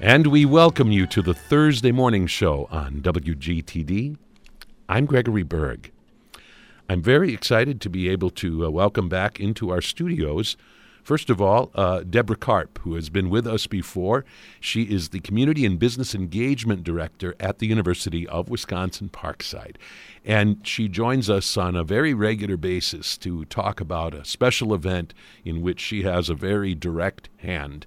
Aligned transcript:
And 0.00 0.26
we 0.26 0.44
welcome 0.44 0.92
you 0.92 1.06
to 1.06 1.22
the 1.22 1.32
Thursday 1.32 1.90
morning 1.90 2.26
show 2.26 2.68
on 2.70 3.00
WGTD. 3.00 4.18
I'm 4.90 5.06
Gregory 5.06 5.42
Berg. 5.42 5.90
I'm 6.86 7.00
very 7.00 7.32
excited 7.32 7.80
to 7.80 7.88
be 7.88 8.10
able 8.10 8.28
to 8.32 8.66
uh, 8.66 8.70
welcome 8.70 9.08
back 9.08 9.40
into 9.40 9.70
our 9.70 9.80
studios, 9.80 10.58
first 11.02 11.30
of 11.30 11.40
all, 11.40 11.70
uh, 11.74 12.00
Deborah 12.00 12.36
Karp, 12.36 12.78
who 12.80 12.94
has 12.94 13.08
been 13.08 13.30
with 13.30 13.46
us 13.46 13.66
before. 13.66 14.26
She 14.60 14.82
is 14.82 15.08
the 15.08 15.20
Community 15.20 15.64
and 15.64 15.78
Business 15.78 16.14
Engagement 16.14 16.84
Director 16.84 17.34
at 17.40 17.58
the 17.58 17.66
University 17.66 18.28
of 18.28 18.50
Wisconsin 18.50 19.08
Parkside. 19.08 19.76
And 20.26 20.64
she 20.66 20.88
joins 20.88 21.30
us 21.30 21.56
on 21.56 21.74
a 21.74 21.82
very 21.82 22.12
regular 22.12 22.58
basis 22.58 23.16
to 23.18 23.46
talk 23.46 23.80
about 23.80 24.12
a 24.12 24.26
special 24.26 24.74
event 24.74 25.14
in 25.42 25.62
which 25.62 25.80
she 25.80 26.02
has 26.02 26.28
a 26.28 26.34
very 26.34 26.74
direct 26.74 27.30
hand 27.38 27.86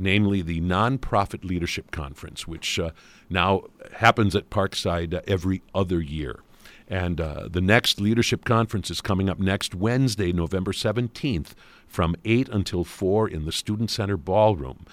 namely 0.00 0.40
the 0.40 0.60
Nonprofit 0.62 1.44
Leadership 1.44 1.90
Conference, 1.90 2.48
which 2.48 2.78
uh, 2.78 2.90
now 3.28 3.64
happens 3.96 4.34
at 4.34 4.50
Parkside 4.50 5.14
uh, 5.14 5.20
every 5.28 5.62
other 5.74 6.00
year. 6.00 6.40
And 6.88 7.20
uh, 7.20 7.48
the 7.48 7.60
next 7.60 8.00
leadership 8.00 8.44
conference 8.44 8.90
is 8.90 9.00
coming 9.00 9.30
up 9.30 9.38
next 9.38 9.76
Wednesday, 9.76 10.32
November 10.32 10.72
17th, 10.72 11.50
from 11.86 12.16
8 12.24 12.48
until 12.48 12.82
4 12.82 13.28
in 13.28 13.44
the 13.44 13.52
Student 13.52 13.90
Center 13.90 14.16
Ballroom. 14.16 14.86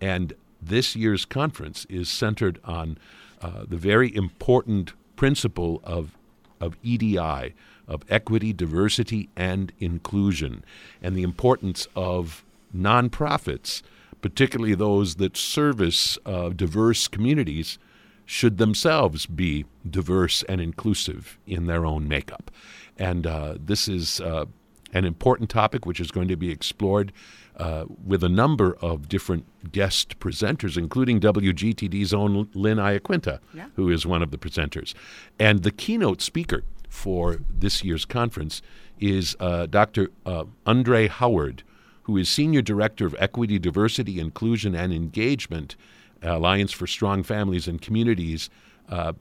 And 0.00 0.32
this 0.60 0.96
year's 0.96 1.24
conference 1.24 1.84
is 1.88 2.08
centered 2.08 2.58
on 2.64 2.98
uh, 3.40 3.64
the 3.68 3.76
very 3.76 4.14
important 4.16 4.94
principle 5.14 5.80
of, 5.84 6.16
of 6.60 6.76
EDI, 6.82 7.54
of 7.86 8.02
equity, 8.08 8.52
diversity, 8.52 9.28
and 9.36 9.72
inclusion, 9.78 10.64
and 11.02 11.14
the 11.14 11.22
importance 11.22 11.86
of 11.94 12.42
nonprofits 12.74 13.82
particularly 14.24 14.74
those 14.74 15.16
that 15.16 15.36
service 15.36 16.16
uh, 16.24 16.48
diverse 16.48 17.08
communities, 17.08 17.78
should 18.24 18.56
themselves 18.56 19.26
be 19.26 19.66
diverse 19.90 20.42
and 20.44 20.62
inclusive 20.62 21.38
in 21.46 21.66
their 21.66 21.84
own 21.84 22.08
makeup. 22.08 22.50
And 22.96 23.26
uh, 23.26 23.56
this 23.60 23.86
is 23.86 24.22
uh, 24.22 24.46
an 24.94 25.04
important 25.04 25.50
topic 25.50 25.84
which 25.84 26.00
is 26.00 26.10
going 26.10 26.28
to 26.28 26.36
be 26.36 26.50
explored 26.50 27.12
uh, 27.58 27.84
with 28.02 28.24
a 28.24 28.30
number 28.30 28.78
of 28.80 29.10
different 29.10 29.44
guest 29.70 30.18
presenters, 30.20 30.78
including 30.78 31.20
WGTD's 31.20 32.14
own 32.14 32.48
Lynn 32.54 32.78
Iaquinta, 32.78 33.40
yeah. 33.52 33.66
who 33.76 33.90
is 33.90 34.06
one 34.06 34.22
of 34.22 34.30
the 34.30 34.38
presenters. 34.38 34.94
And 35.38 35.64
the 35.64 35.70
keynote 35.70 36.22
speaker 36.22 36.64
for 36.88 37.40
this 37.50 37.84
year's 37.84 38.06
conference 38.06 38.62
is 38.98 39.36
uh, 39.38 39.66
Dr. 39.66 40.08
Uh, 40.24 40.44
Andre 40.64 41.08
Howard 41.08 41.62
who 42.04 42.16
is 42.16 42.28
Senior 42.28 42.62
Director 42.62 43.06
of 43.06 43.14
Equity, 43.18 43.58
Diversity, 43.58 44.20
Inclusion, 44.20 44.74
and 44.74 44.92
Engagement, 44.92 45.76
Alliance 46.22 46.72
for 46.72 46.86
Strong 46.86 47.24
Families 47.24 47.68
and 47.68 47.80
Communities, 47.80 48.48
uh, 48.88 49.12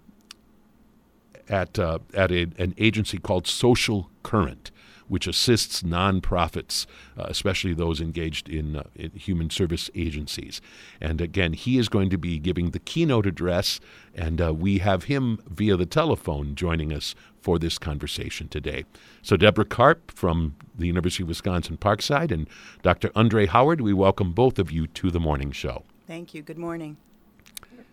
at, 1.49 1.77
uh, 1.77 1.99
at 2.13 2.31
a, 2.31 2.47
an 2.57 2.73
agency 2.77 3.17
called 3.17 3.47
Social 3.47 4.09
Current 4.23 4.71
which 5.07 5.27
assists 5.27 5.83
nonprofits, 5.83 6.85
uh, 7.17 7.25
especially 7.27 7.73
those 7.73 8.01
engaged 8.01 8.49
in, 8.49 8.77
uh, 8.77 8.83
in, 8.95 9.11
human 9.11 9.49
service 9.49 9.89
agencies. 9.95 10.61
And 10.99 11.21
again, 11.21 11.53
he 11.53 11.77
is 11.77 11.89
going 11.89 12.09
to 12.09 12.17
be 12.17 12.39
giving 12.39 12.71
the 12.71 12.79
keynote 12.79 13.25
address, 13.25 13.79
and 14.15 14.41
uh, 14.41 14.53
we 14.53 14.79
have 14.79 15.05
him 15.05 15.39
via 15.47 15.77
the 15.77 15.85
telephone 15.85 16.55
joining 16.55 16.93
us 16.93 17.15
for 17.41 17.59
this 17.59 17.77
conversation 17.77 18.47
today. 18.47 18.85
So, 19.21 19.35
Deborah 19.35 19.65
Karp 19.65 20.11
from 20.11 20.55
the 20.77 20.87
University 20.87 21.23
of 21.23 21.29
Wisconsin 21.29 21.77
Parkside 21.77 22.31
and 22.31 22.47
Dr. 22.81 23.11
Andre 23.15 23.45
Howard, 23.45 23.81
we 23.81 23.93
welcome 23.93 24.31
both 24.31 24.57
of 24.57 24.71
you 24.71 24.87
to 24.87 25.11
the 25.11 25.19
morning 25.19 25.51
show. 25.51 25.83
Thank 26.07 26.33
you. 26.33 26.41
Good 26.41 26.57
morning. 26.57 26.97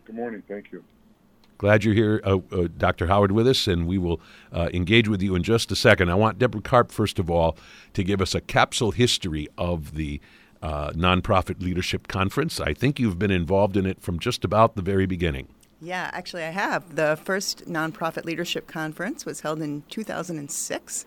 Good 0.04 0.16
morning. 0.16 0.42
Thank 0.48 0.72
you. 0.72 0.84
Glad 1.60 1.84
you're 1.84 1.92
here, 1.92 2.22
uh, 2.24 2.38
uh, 2.52 2.68
Dr. 2.78 3.06
Howard, 3.08 3.32
with 3.32 3.46
us, 3.46 3.66
and 3.66 3.86
we 3.86 3.98
will 3.98 4.18
uh, 4.50 4.70
engage 4.72 5.08
with 5.08 5.20
you 5.20 5.34
in 5.34 5.42
just 5.42 5.70
a 5.70 5.76
second. 5.76 6.10
I 6.10 6.14
want 6.14 6.38
Deborah 6.38 6.62
Karp, 6.62 6.90
first 6.90 7.18
of 7.18 7.28
all, 7.28 7.54
to 7.92 8.02
give 8.02 8.22
us 8.22 8.34
a 8.34 8.40
capsule 8.40 8.92
history 8.92 9.46
of 9.58 9.94
the 9.94 10.22
uh, 10.62 10.92
Nonprofit 10.92 11.60
Leadership 11.62 12.08
Conference. 12.08 12.60
I 12.60 12.72
think 12.72 12.98
you've 12.98 13.18
been 13.18 13.30
involved 13.30 13.76
in 13.76 13.84
it 13.84 14.00
from 14.00 14.18
just 14.18 14.42
about 14.42 14.74
the 14.74 14.80
very 14.80 15.04
beginning. 15.04 15.48
Yeah, 15.82 16.10
actually, 16.14 16.44
I 16.44 16.50
have. 16.50 16.96
The 16.96 17.20
first 17.22 17.66
Nonprofit 17.66 18.24
Leadership 18.24 18.66
Conference 18.66 19.26
was 19.26 19.42
held 19.42 19.60
in 19.60 19.82
2006. 19.90 21.04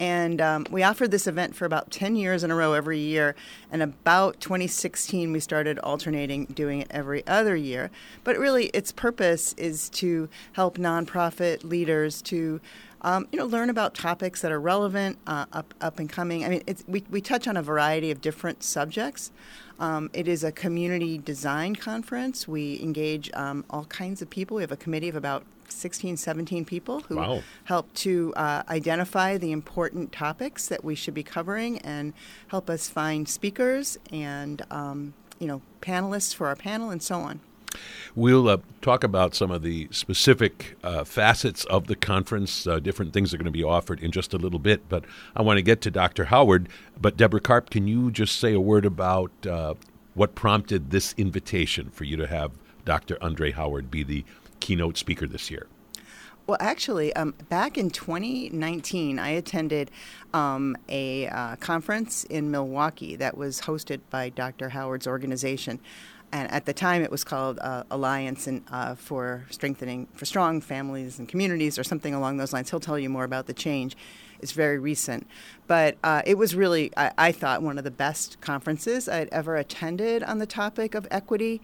And 0.00 0.40
um, 0.40 0.66
we 0.70 0.82
offered 0.82 1.10
this 1.10 1.26
event 1.26 1.56
for 1.56 1.64
about 1.64 1.90
10 1.90 2.16
years 2.16 2.44
in 2.44 2.50
a 2.50 2.54
row 2.54 2.72
every 2.72 2.98
year. 2.98 3.34
And 3.70 3.82
about 3.82 4.40
2016, 4.40 5.32
we 5.32 5.40
started 5.40 5.78
alternating, 5.80 6.46
doing 6.46 6.80
it 6.80 6.88
every 6.90 7.26
other 7.26 7.56
year. 7.56 7.90
But 8.24 8.38
really, 8.38 8.66
its 8.66 8.92
purpose 8.92 9.54
is 9.54 9.88
to 9.90 10.28
help 10.52 10.78
nonprofit 10.78 11.64
leaders 11.64 12.22
to 12.22 12.60
um, 13.02 13.28
you 13.30 13.38
know, 13.38 13.46
learn 13.46 13.70
about 13.70 13.94
topics 13.94 14.40
that 14.40 14.50
are 14.50 14.60
relevant, 14.60 15.18
uh, 15.26 15.46
up, 15.52 15.72
up 15.80 15.98
and 15.98 16.10
coming. 16.10 16.44
I 16.44 16.48
mean, 16.48 16.62
we, 16.86 17.04
we 17.10 17.20
touch 17.20 17.46
on 17.46 17.56
a 17.56 17.62
variety 17.62 18.10
of 18.10 18.20
different 18.20 18.64
subjects. 18.64 19.30
Um, 19.78 20.10
it 20.12 20.26
is 20.26 20.42
a 20.42 20.50
community 20.50 21.18
design 21.18 21.76
conference. 21.76 22.48
We 22.48 22.80
engage 22.82 23.30
um, 23.34 23.64
all 23.70 23.84
kinds 23.84 24.20
of 24.20 24.30
people. 24.30 24.56
We 24.56 24.62
have 24.64 24.72
a 24.72 24.76
committee 24.76 25.08
of 25.08 25.14
about 25.14 25.44
16, 25.72 26.16
17 26.16 26.64
people 26.64 27.00
who 27.00 27.16
wow. 27.16 27.42
help 27.64 27.92
to 27.94 28.32
uh, 28.36 28.62
identify 28.68 29.36
the 29.36 29.52
important 29.52 30.12
topics 30.12 30.68
that 30.68 30.84
we 30.84 30.94
should 30.94 31.14
be 31.14 31.22
covering 31.22 31.78
and 31.78 32.12
help 32.48 32.68
us 32.68 32.88
find 32.88 33.28
speakers 33.28 33.98
and 34.12 34.62
um, 34.70 35.14
you 35.38 35.46
know 35.46 35.62
panelists 35.80 36.34
for 36.34 36.46
our 36.48 36.56
panel 36.56 36.90
and 36.90 37.02
so 37.02 37.16
on. 37.20 37.40
We'll 38.14 38.48
uh, 38.48 38.58
talk 38.80 39.04
about 39.04 39.34
some 39.34 39.50
of 39.50 39.62
the 39.62 39.88
specific 39.90 40.76
uh, 40.82 41.04
facets 41.04 41.64
of 41.66 41.86
the 41.86 41.96
conference. 41.96 42.66
Uh, 42.66 42.80
different 42.80 43.12
things 43.12 43.32
are 43.32 43.36
going 43.36 43.44
to 43.44 43.50
be 43.50 43.62
offered 43.62 44.00
in 44.00 44.10
just 44.10 44.32
a 44.34 44.38
little 44.38 44.58
bit, 44.58 44.88
but 44.88 45.04
I 45.36 45.42
want 45.42 45.58
to 45.58 45.62
get 45.62 45.80
to 45.82 45.90
Dr. 45.90 46.26
Howard. 46.26 46.68
But 47.00 47.16
Deborah 47.16 47.40
Karp, 47.40 47.70
can 47.70 47.86
you 47.86 48.10
just 48.10 48.40
say 48.40 48.54
a 48.54 48.60
word 48.60 48.86
about 48.86 49.30
uh, 49.46 49.74
what 50.14 50.34
prompted 50.34 50.90
this 50.90 51.14
invitation 51.16 51.90
for 51.90 52.04
you 52.04 52.16
to 52.16 52.26
have 52.26 52.52
Dr. 52.84 53.18
Andre 53.22 53.52
Howard 53.52 53.90
be 53.90 54.02
the 54.02 54.24
keynote 54.60 54.96
speaker 54.96 55.26
this 55.26 55.50
year? 55.50 55.66
Well, 56.48 56.56
actually, 56.60 57.14
um, 57.14 57.34
back 57.50 57.76
in 57.76 57.90
2019, 57.90 59.18
I 59.18 59.28
attended 59.28 59.90
um, 60.32 60.78
a 60.88 61.28
uh, 61.28 61.56
conference 61.56 62.24
in 62.24 62.50
Milwaukee 62.50 63.16
that 63.16 63.36
was 63.36 63.60
hosted 63.60 64.00
by 64.08 64.30
Dr. 64.30 64.70
Howard's 64.70 65.06
organization. 65.06 65.78
And 66.32 66.50
at 66.50 66.66
the 66.66 66.72
time, 66.72 67.02
it 67.02 67.10
was 67.10 67.22
called 67.22 67.58
uh, 67.60 67.84
Alliance 67.90 68.46
in, 68.46 68.64
uh, 68.70 68.94
for 68.94 69.44
Strengthening 69.50 70.08
for 70.14 70.24
Strong 70.24 70.62
Families 70.62 71.18
and 71.18 71.28
Communities, 71.28 71.78
or 71.78 71.84
something 71.84 72.14
along 72.14 72.38
those 72.38 72.54
lines. 72.54 72.70
He'll 72.70 72.80
tell 72.80 72.98
you 72.98 73.10
more 73.10 73.24
about 73.24 73.46
the 73.46 73.54
change. 73.54 73.94
It's 74.40 74.52
very 74.52 74.78
recent, 74.78 75.26
but 75.66 75.96
uh, 76.04 76.22
it 76.24 76.38
was 76.38 76.54
really, 76.54 76.92
I, 76.96 77.12
I, 77.18 77.32
thought, 77.32 77.60
one 77.60 77.76
of 77.76 77.82
the 77.82 77.90
best 77.90 78.40
conferences 78.40 79.08
I'd 79.08 79.28
ever 79.30 79.56
attended 79.56 80.22
on 80.22 80.38
the 80.38 80.46
topic 80.46 80.94
of 80.94 81.08
equity. 81.10 81.60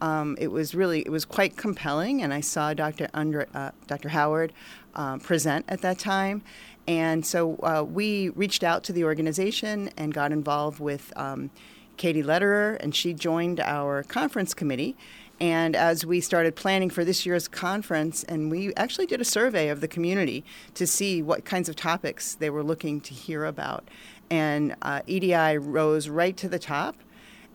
Um, 0.00 0.36
it 0.40 0.48
was 0.48 0.74
really 0.74 1.00
it 1.00 1.10
was 1.10 1.24
quite 1.24 1.56
compelling, 1.56 2.22
and 2.22 2.32
I 2.32 2.40
saw 2.40 2.72
Dr. 2.74 3.08
Under, 3.14 3.48
uh, 3.54 3.72
Dr. 3.86 4.10
Howard 4.10 4.52
uh, 4.94 5.18
present 5.18 5.64
at 5.68 5.80
that 5.82 5.98
time, 5.98 6.42
and 6.86 7.26
so 7.26 7.56
uh, 7.56 7.84
we 7.84 8.30
reached 8.30 8.64
out 8.64 8.82
to 8.84 8.92
the 8.92 9.04
organization 9.04 9.90
and 9.96 10.14
got 10.14 10.32
involved 10.32 10.80
with 10.80 11.12
um, 11.16 11.50
Katie 11.98 12.22
Lederer, 12.22 12.74
and 12.76 12.94
she 12.94 13.12
joined 13.12 13.60
our 13.60 14.02
conference 14.04 14.54
committee. 14.54 14.96
And 15.40 15.76
as 15.76 16.04
we 16.04 16.20
started 16.20 16.56
planning 16.56 16.90
for 16.90 17.04
this 17.04 17.26
year's 17.26 17.46
conference, 17.46 18.24
and 18.24 18.50
we 18.50 18.74
actually 18.74 19.06
did 19.06 19.20
a 19.20 19.24
survey 19.24 19.68
of 19.68 19.80
the 19.80 19.86
community 19.86 20.44
to 20.74 20.86
see 20.86 21.22
what 21.22 21.44
kinds 21.44 21.68
of 21.68 21.76
topics 21.76 22.34
they 22.34 22.50
were 22.50 22.64
looking 22.64 23.00
to 23.02 23.14
hear 23.14 23.44
about. 23.44 23.88
And 24.30 24.74
uh, 24.82 25.02
EDI 25.06 25.58
rose 25.58 26.08
right 26.08 26.36
to 26.38 26.48
the 26.48 26.58
top 26.58 26.96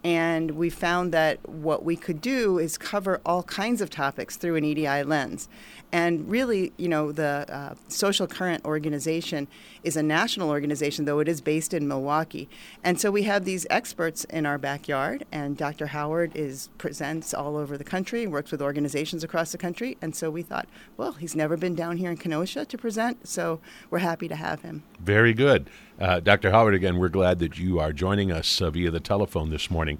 and 0.04 0.52
we 0.52 0.70
found 0.70 1.14
that 1.14 1.48
what 1.48 1.86
we 1.86 1.96
could 1.96 2.20
do 2.20 2.60
is 2.60 2.78
cover 2.78 3.22
all 3.26 3.44
kinds 3.44 3.80
of 3.80 3.90
topics 3.90 4.36
through 4.36 4.56
an 4.58 4.66
EDI 4.66 5.04
lens. 5.04 5.48
And 5.94 6.30
really, 6.30 6.74
you 6.76 6.90
know, 6.90 7.12
the 7.12 7.46
uh, 7.48 7.76
Social 7.88 8.26
Current 8.26 8.66
organization 8.66 9.48
is 9.84 9.96
a 9.96 10.02
national 10.02 10.50
organization, 10.50 11.06
though 11.06 11.20
it 11.20 11.28
is 11.28 11.40
based 11.40 11.72
in 11.72 11.88
Milwaukee. 11.88 12.50
And 12.84 13.00
so 13.00 13.12
we 13.12 13.24
have 13.24 13.46
these 13.46 13.68
experts 13.70 14.24
in 14.26 14.48
our 14.48 14.58
backyard, 14.58 15.24
and 15.32 15.56
Dr. 15.56 15.88
Howard 15.88 16.32
is 16.36 16.70
presents 16.80 17.32
all 17.32 17.56
over 17.56 17.78
the 17.78 17.84
country, 17.84 18.24
and 18.24 18.34
works 18.34 18.52
with 18.52 18.62
organizations 18.62 19.24
across 19.24 19.52
the 19.52 19.58
country. 19.60 19.96
And 20.02 20.16
so 20.16 20.32
we 20.32 20.42
thought, 20.42 20.68
well, 20.98 21.14
he's 21.14 21.36
never 21.36 21.56
been 21.58 21.76
down 21.76 21.98
here 21.98 22.10
in 22.10 22.18
Kenosha 22.18 22.66
to 22.66 22.78
present, 22.78 23.28
so 23.28 23.62
we're 23.92 24.00
happy 24.00 24.28
to 24.28 24.36
have 24.36 24.64
him. 24.64 24.84
Very 25.00 25.34
good. 25.34 25.70
Uh, 26.00 26.20
Dr. 26.20 26.52
Howard, 26.52 26.74
again, 26.74 26.98
we're 26.98 27.08
glad 27.10 27.38
that 27.40 27.58
you 27.58 27.80
are 27.80 27.94
joining 27.94 28.32
us 28.32 28.62
uh, 28.62 28.72
via 28.72 28.90
the 28.90 29.00
telephone 29.00 29.52
this 29.52 29.70
morning. 29.70 30.00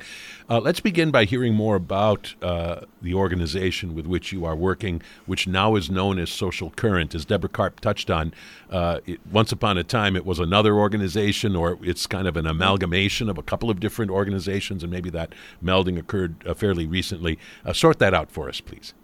Uh, 0.50 0.60
let's 0.60 0.80
begin 0.80 1.12
by 1.12 1.26
hearing 1.26 1.54
more 1.54 1.76
about 1.76 2.34
uh, 2.42 2.82
the 3.02 3.14
organization 3.14 3.94
with 3.94 4.08
which 4.08 4.32
you 4.32 4.44
are 4.44 4.56
working, 4.56 5.02
which 5.28 5.48
now 5.48 5.76
is 5.76 5.92
known 5.92 6.18
as 6.18 6.32
Social 6.32 6.72
Current. 6.72 7.14
As 7.14 7.26
Deborah 7.26 7.50
Karp 7.50 7.80
touched 7.80 8.10
on, 8.10 8.34
uh, 8.72 9.02
it, 9.06 9.20
once 9.32 9.52
upon 9.52 9.78
a 9.78 9.84
time 9.84 10.16
it 10.16 10.26
was 10.26 10.40
another 10.40 10.76
organization, 10.76 11.56
or 11.56 11.78
it's 11.84 12.08
kind 12.08 12.28
of 12.28 12.38
an 12.38 12.48
amalgamation 12.48 13.30
of 13.30 13.38
a 13.38 13.44
couple 13.44 13.70
of 13.70 13.80
different 13.80 14.10
organizations, 14.10 14.84
and 14.84 14.92
maybe 14.92 15.12
that 15.12 15.34
melding 15.64 16.00
occurred 16.00 16.36
uh, 16.48 16.56
fairly 16.56 16.88
recently. 16.88 17.38
sort 17.72 18.00
that 18.00 18.16
out 18.16 18.32
for 18.32 18.50
us, 18.50 18.62
please. 18.62 18.96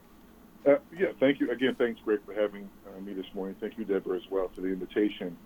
yeah, 0.65 1.07
thank 1.19 1.39
you. 1.39 1.51
Again, 1.51 1.75
thanks, 1.77 2.01
Greg, 2.03 2.19
for 2.25 2.33
having 2.33 2.67
me 3.05 3.13
this 3.13 3.27
morning. 3.33 3.55
Thank 3.61 3.77
you, 3.77 3.85
Deborah, 3.85 4.17
as 4.17 4.23
well, 4.29 4.51
for 4.53 4.61
the 4.61 4.67
invitation. 4.67 5.37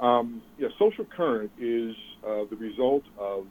Um, 0.00 0.42
yeah, 0.58 0.68
Social 0.78 1.04
Current 1.04 1.50
is 1.58 1.94
uh, 2.26 2.44
the 2.50 2.56
result 2.56 3.04
of 3.18 3.46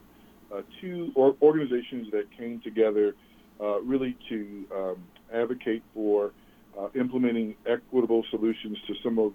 uh, 0.53 0.61
two 0.81 1.11
or- 1.15 1.35
organizations 1.41 2.11
that 2.11 2.25
came 2.37 2.61
together 2.61 3.15
uh, 3.61 3.81
really 3.81 4.17
to 4.29 4.65
um, 4.75 5.03
advocate 5.33 5.83
for 5.93 6.31
uh, 6.79 6.87
implementing 6.95 7.55
equitable 7.65 8.23
solutions 8.29 8.77
to 8.87 8.93
some 9.03 9.19
of 9.19 9.33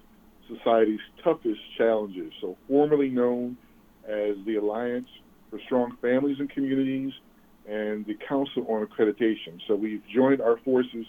society's 0.49 1.01
toughest 1.23 1.61
challenges. 1.77 2.33
So, 2.41 2.57
formerly 2.69 3.09
known 3.09 3.57
as 4.05 4.37
the 4.47 4.57
Alliance 4.57 5.09
for 5.51 5.59
Strong 5.67 5.97
Families 6.03 6.37
and 6.41 6.51
Communities 6.51 7.13
and 7.69 8.05
the 8.07 8.17
Council 8.29 8.67
on 8.69 8.87
Accreditation. 8.87 9.61
So, 9.67 9.77
we've 9.77 10.03
joined 10.15 10.41
our 10.41 10.59
forces 10.65 11.07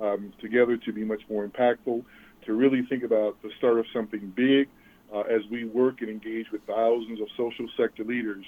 um, 0.00 0.32
together 0.40 0.76
to 0.76 0.92
be 0.92 1.04
much 1.04 1.22
more 1.30 1.46
impactful, 1.46 2.04
to 2.46 2.52
really 2.52 2.82
think 2.88 3.02
about 3.02 3.40
the 3.42 3.50
start 3.58 3.78
of 3.78 3.86
something 3.92 4.32
big 4.36 4.68
uh, 5.14 5.20
as 5.20 5.42
we 5.50 5.64
work 5.64 6.00
and 6.00 6.10
engage 6.10 6.46
with 6.52 6.60
thousands 6.66 7.20
of 7.20 7.28
social 7.36 7.66
sector 7.76 8.04
leaders 8.04 8.44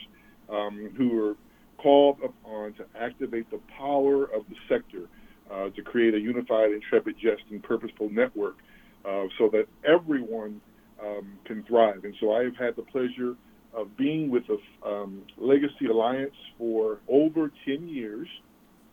um, 0.48 0.90
who 0.96 1.18
are 1.24 1.36
called 1.78 2.18
upon 2.22 2.74
to 2.74 2.84
activate 2.98 3.50
the 3.50 3.60
power 3.78 4.24
of 4.24 4.42
the 4.48 4.56
sector 4.68 5.08
uh, 5.50 5.70
to 5.70 5.82
create 5.82 6.14
a 6.14 6.18
unified, 6.18 6.70
intrepid, 6.70 7.14
just, 7.14 7.42
and 7.50 7.62
purposeful 7.62 8.08
network 8.10 8.56
uh, 9.04 9.24
so 9.38 9.48
that 9.50 9.66
everyone 9.84 10.60
um, 11.02 11.38
can 11.44 11.62
thrive. 11.64 12.04
And 12.04 12.14
so 12.20 12.32
I 12.32 12.44
have 12.44 12.56
had 12.56 12.76
the 12.76 12.82
pleasure 12.82 13.34
of 13.72 13.96
being 13.96 14.30
with 14.30 14.44
the 14.46 14.58
um, 14.86 15.22
Legacy 15.38 15.86
Alliance 15.90 16.34
for 16.58 16.98
over 17.08 17.50
10 17.64 17.88
years 17.88 18.28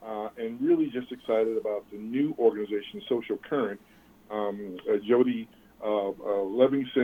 uh, 0.05 0.29
and 0.37 0.61
really 0.61 0.85
just 0.87 1.11
excited 1.11 1.57
about 1.57 1.89
the 1.91 1.97
new 1.97 2.33
organization, 2.39 3.01
Social 3.09 3.37
Current. 3.37 3.79
Um, 4.29 4.77
uh, 4.89 4.97
Jody 5.07 5.47
uh, 5.83 6.09
uh, 6.09 6.43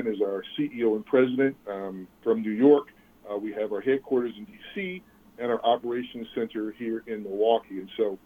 is 0.05 0.21
our 0.21 0.43
CEO 0.57 0.95
and 0.95 1.05
president 1.05 1.55
um, 1.69 2.07
from 2.23 2.41
New 2.41 2.51
York. 2.51 2.87
Uh, 3.29 3.37
we 3.37 3.51
have 3.53 3.71
our 3.71 3.81
headquarters 3.81 4.33
in 4.37 4.45
D.C. 4.45 5.03
and 5.37 5.51
our 5.51 5.63
operations 5.63 6.27
center 6.35 6.71
here 6.71 7.03
in 7.07 7.23
Milwaukee. 7.23 7.79
And 7.79 7.89
so, 7.95 8.17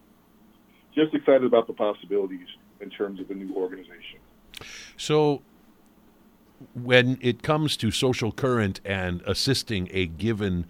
just 0.96 1.14
excited 1.14 1.44
about 1.44 1.68
the 1.68 1.74
possibilities 1.74 2.48
in 2.82 2.90
terms 2.90 3.20
of 3.20 3.28
the 3.28 3.36
new 3.36 3.54
organization. 3.56 4.20
So, 4.96 5.42
when 6.74 7.20
it 7.22 7.44
comes 7.44 7.78
to 7.78 7.92
social 7.92 8.32
current 8.32 8.82
and 8.84 9.22
assisting 9.26 9.90
a 9.92 10.08
given 10.08 10.66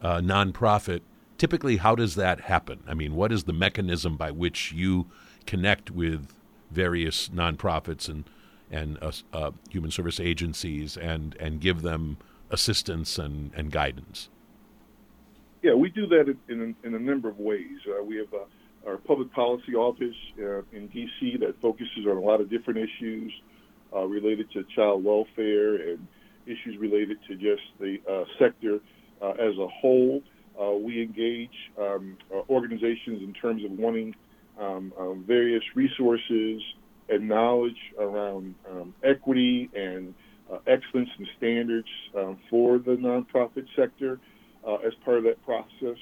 uh, 0.00 0.18
nonprofit, 0.18 1.00
typically 1.38 1.78
how 1.78 1.94
does 1.96 2.14
that 2.14 2.42
happen? 2.42 2.80
I 2.86 2.94
mean, 2.94 3.16
what 3.16 3.32
is 3.32 3.44
the 3.44 3.52
mechanism 3.52 4.16
by 4.16 4.30
which 4.30 4.72
you 4.72 5.06
connect 5.46 5.90
with 5.90 6.28
various 6.70 7.28
nonprofits 7.28 8.08
and 8.08 8.24
and 8.72 8.98
uh, 9.02 9.12
uh, 9.32 9.50
human 9.70 9.90
service 9.90 10.18
agencies 10.18 10.96
and, 10.96 11.36
and 11.38 11.60
give 11.60 11.82
them 11.82 12.16
assistance 12.50 13.18
and, 13.18 13.52
and 13.54 13.70
guidance? 13.70 14.28
Yeah, 15.62 15.74
we 15.74 15.90
do 15.90 16.06
that 16.08 16.34
in, 16.48 16.74
in 16.82 16.94
a 16.94 16.98
number 16.98 17.28
of 17.28 17.38
ways. 17.38 17.78
Uh, 17.86 18.02
we 18.02 18.16
have 18.16 18.32
uh, 18.34 18.88
our 18.88 18.96
public 18.96 19.32
policy 19.32 19.74
office 19.74 20.16
uh, 20.40 20.62
in 20.72 20.88
D.C. 20.88 21.36
that 21.38 21.60
focuses 21.60 22.04
on 22.06 22.16
a 22.16 22.20
lot 22.20 22.40
of 22.40 22.50
different 22.50 22.80
issues 22.80 23.32
uh, 23.94 24.04
related 24.04 24.50
to 24.52 24.64
child 24.74 25.04
welfare 25.04 25.76
and 25.90 26.06
issues 26.46 26.76
related 26.78 27.18
to 27.28 27.36
just 27.36 27.62
the 27.78 27.98
sector 28.38 28.80
as 29.22 29.56
a 29.56 29.68
whole. 29.68 30.20
we 30.80 31.00
engage 31.00 31.70
um, 31.78 32.16
organizations 32.50 33.22
in 33.22 33.32
terms 33.32 33.64
of 33.64 33.70
wanting 33.70 34.16
um, 34.58 34.92
various 35.24 35.62
resources 35.76 36.60
and 37.08 37.28
knowledge 37.28 37.78
around 37.98 38.54
um, 38.70 38.94
equity 39.02 39.70
and 39.74 40.14
uh, 40.52 40.58
excellence 40.66 41.10
and 41.18 41.28
standards 41.36 41.88
um, 42.16 42.38
for 42.50 42.78
the 42.78 42.92
nonprofit 42.92 43.66
sector 43.76 44.18
uh, 44.66 44.76
as 44.76 44.92
part 45.04 45.18
of 45.18 45.24
that 45.24 45.42
process. 45.44 45.98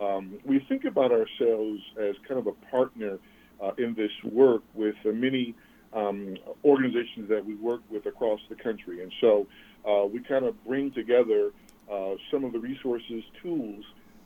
Um, 0.00 0.38
we 0.44 0.60
think 0.68 0.84
about 0.84 1.12
ourselves 1.12 1.80
as 2.00 2.14
kind 2.26 2.40
of 2.40 2.46
a 2.46 2.52
partner 2.70 3.18
uh, 3.62 3.72
in 3.76 3.94
this 3.94 4.10
work 4.24 4.62
with 4.74 4.96
many 5.04 5.54
um, 5.92 6.36
organizations 6.64 7.28
that 7.28 7.44
we 7.44 7.54
work 7.56 7.82
with 7.90 8.06
across 8.06 8.40
the 8.48 8.54
country. 8.54 9.02
And 9.02 9.12
so 9.20 9.46
uh, 9.86 10.06
we 10.06 10.20
kind 10.20 10.44
of 10.44 10.62
bring 10.64 10.90
together 10.92 11.52
uh, 11.90 12.14
some 12.30 12.44
of 12.44 12.52
the 12.52 12.58
resources, 12.58 13.22
tools 13.42 13.84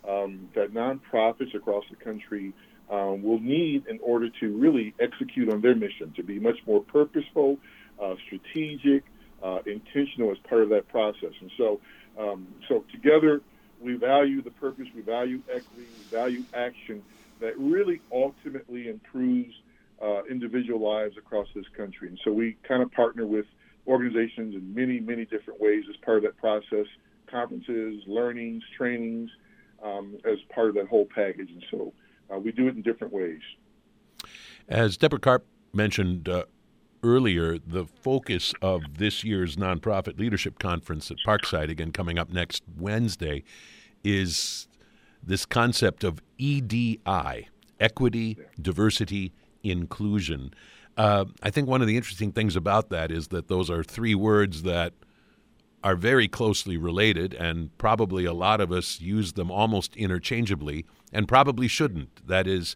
um, 0.09 0.49
that 0.55 0.73
nonprofits 0.73 1.55
across 1.55 1.85
the 1.91 1.97
country 1.97 2.53
um, 2.91 3.23
will 3.23 3.41
need 3.41 3.87
in 3.87 3.99
order 4.03 4.29
to 4.41 4.57
really 4.57 4.95
execute 5.01 5.53
on 5.53 5.61
their 5.61 5.75
mission, 5.75 6.13
to 6.17 6.23
be 6.23 6.39
much 6.39 6.59
more 6.67 6.83
purposeful, 6.83 7.59
uh, 8.03 8.15
strategic, 8.27 9.05
uh, 9.43 9.59
intentional 9.67 10.31
as 10.31 10.39
part 10.49 10.63
of 10.63 10.69
that 10.71 10.89
process. 10.89 11.33
And 11.41 11.51
so, 11.57 11.81
um, 12.19 12.47
so 12.69 12.85
together, 12.93 13.41
we 13.81 13.95
value 13.95 14.43
the 14.43 14.51
purpose, 14.51 14.87
we 14.95 15.03
value 15.03 15.43
equity, 15.49 15.89
we 15.99 16.17
value 16.17 16.45
action 16.55 17.03
that 17.41 17.59
really 17.59 18.01
ultimately 18.13 18.89
improves 18.89 19.55
uh, 20.03 20.25
individual 20.25 20.81
lives 20.81 21.17
across 21.19 21.49
this 21.55 21.67
country. 21.77 22.09
And 22.09 22.19
so 22.25 22.33
we 22.33 22.57
kind 22.67 22.83
of 22.83 22.91
partner 22.93 23.27
with 23.27 23.47
organizations 23.87 24.55
in 24.55 24.75
many, 24.75 25.01
many 25.01 25.25
different 25.25 25.61
ways 25.61 25.85
as 25.91 25.97
part 25.99 26.19
of 26.19 26.25
that 26.25 26.37
process 26.39 26.87
conferences, 27.31 28.03
learnings, 28.07 28.63
trainings, 28.77 29.31
um, 29.83 30.17
as 30.25 30.39
part 30.55 30.69
of 30.69 30.75
that 30.77 30.87
whole 30.87 31.07
package. 31.15 31.51
And 31.51 31.65
so 31.71 31.93
uh, 32.33 32.39
we 32.39 32.53
do 32.53 32.69
it 32.69 32.75
in 32.77 32.83
different 32.83 33.13
ways. 33.13 33.41
As 34.69 34.97
Deborah 34.97 35.19
Karp 35.19 35.47
mentioned 35.73 36.29
uh, 36.29 36.45
earlier, 37.03 37.59
the 37.59 37.85
focus 37.85 38.55
of 38.63 38.99
this 38.99 39.25
year's 39.25 39.57
nonprofit 39.57 40.19
leadership 40.19 40.59
conference 40.59 41.11
at 41.11 41.19
Parkside, 41.27 41.71
again 41.71 41.93
coming 41.93 42.19
up 42.19 42.33
next 42.33 42.63
Wednesday, 42.79 43.45
is 44.03 44.69
this 45.23 45.47
concept 45.47 46.05
of 46.05 46.23
EDI 46.39 47.49
equity, 47.81 48.37
yeah. 48.39 48.45
diversity, 48.61 49.33
inclusion. 49.63 50.55
Uh, 50.97 51.25
I 51.43 51.51
think 51.51 51.69
one 51.69 51.81
of 51.81 51.87
the 51.87 51.97
interesting 51.97 52.33
things 52.33 52.57
about 52.57 52.91
that 52.91 53.11
is 53.11 53.29
that 53.29 53.49
those 53.49 53.71
are 53.71 53.83
three 53.83 54.15
words 54.15 54.63
that 54.63 54.93
are 55.85 55.95
very 55.95 56.27
closely 56.27 56.79
related, 56.79 57.35
and 57.35 57.77
probably 57.77 58.25
a 58.25 58.33
lot 58.33 58.59
of 58.59 58.73
us 58.73 59.03
use 59.03 59.35
them 59.35 59.51
almost 59.51 59.95
interchangeably, 59.97 60.87
and 61.13 61.29
probably 61.29 61.69
shouldn't. 61.69 62.27
That 62.27 62.47
is, 62.47 62.75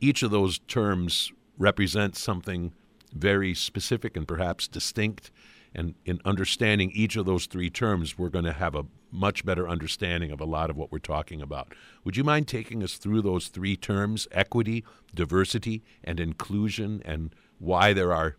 each 0.00 0.22
of 0.22 0.30
those 0.30 0.58
terms 0.60 1.32
represents 1.58 2.18
something 2.18 2.72
very 3.12 3.52
specific 3.54 4.16
and 4.16 4.26
perhaps 4.26 4.68
distinct. 4.68 5.30
And 5.74 5.94
in 6.06 6.18
understanding 6.24 6.90
each 6.94 7.16
of 7.16 7.26
those 7.26 7.44
three 7.44 7.68
terms, 7.68 8.16
we're 8.16 8.30
going 8.30 8.46
to 8.46 8.54
have 8.54 8.74
a 8.74 8.86
much 9.12 9.44
better 9.44 9.68
understanding 9.68 10.30
of 10.32 10.40
a 10.40 10.46
lot 10.46 10.70
of 10.70 10.76
what 10.76 10.90
we're 10.90 10.98
talking 10.98 11.42
about. 11.42 11.74
Would 12.04 12.16
you 12.16 12.24
mind 12.24 12.48
taking 12.48 12.82
us 12.82 12.94
through 12.94 13.20
those 13.20 13.48
three 13.48 13.76
terms 13.76 14.26
equity, 14.32 14.82
diversity, 15.14 15.82
and 16.02 16.18
inclusion, 16.18 17.02
and 17.04 17.34
why 17.58 17.92
there 17.92 18.14
are 18.14 18.36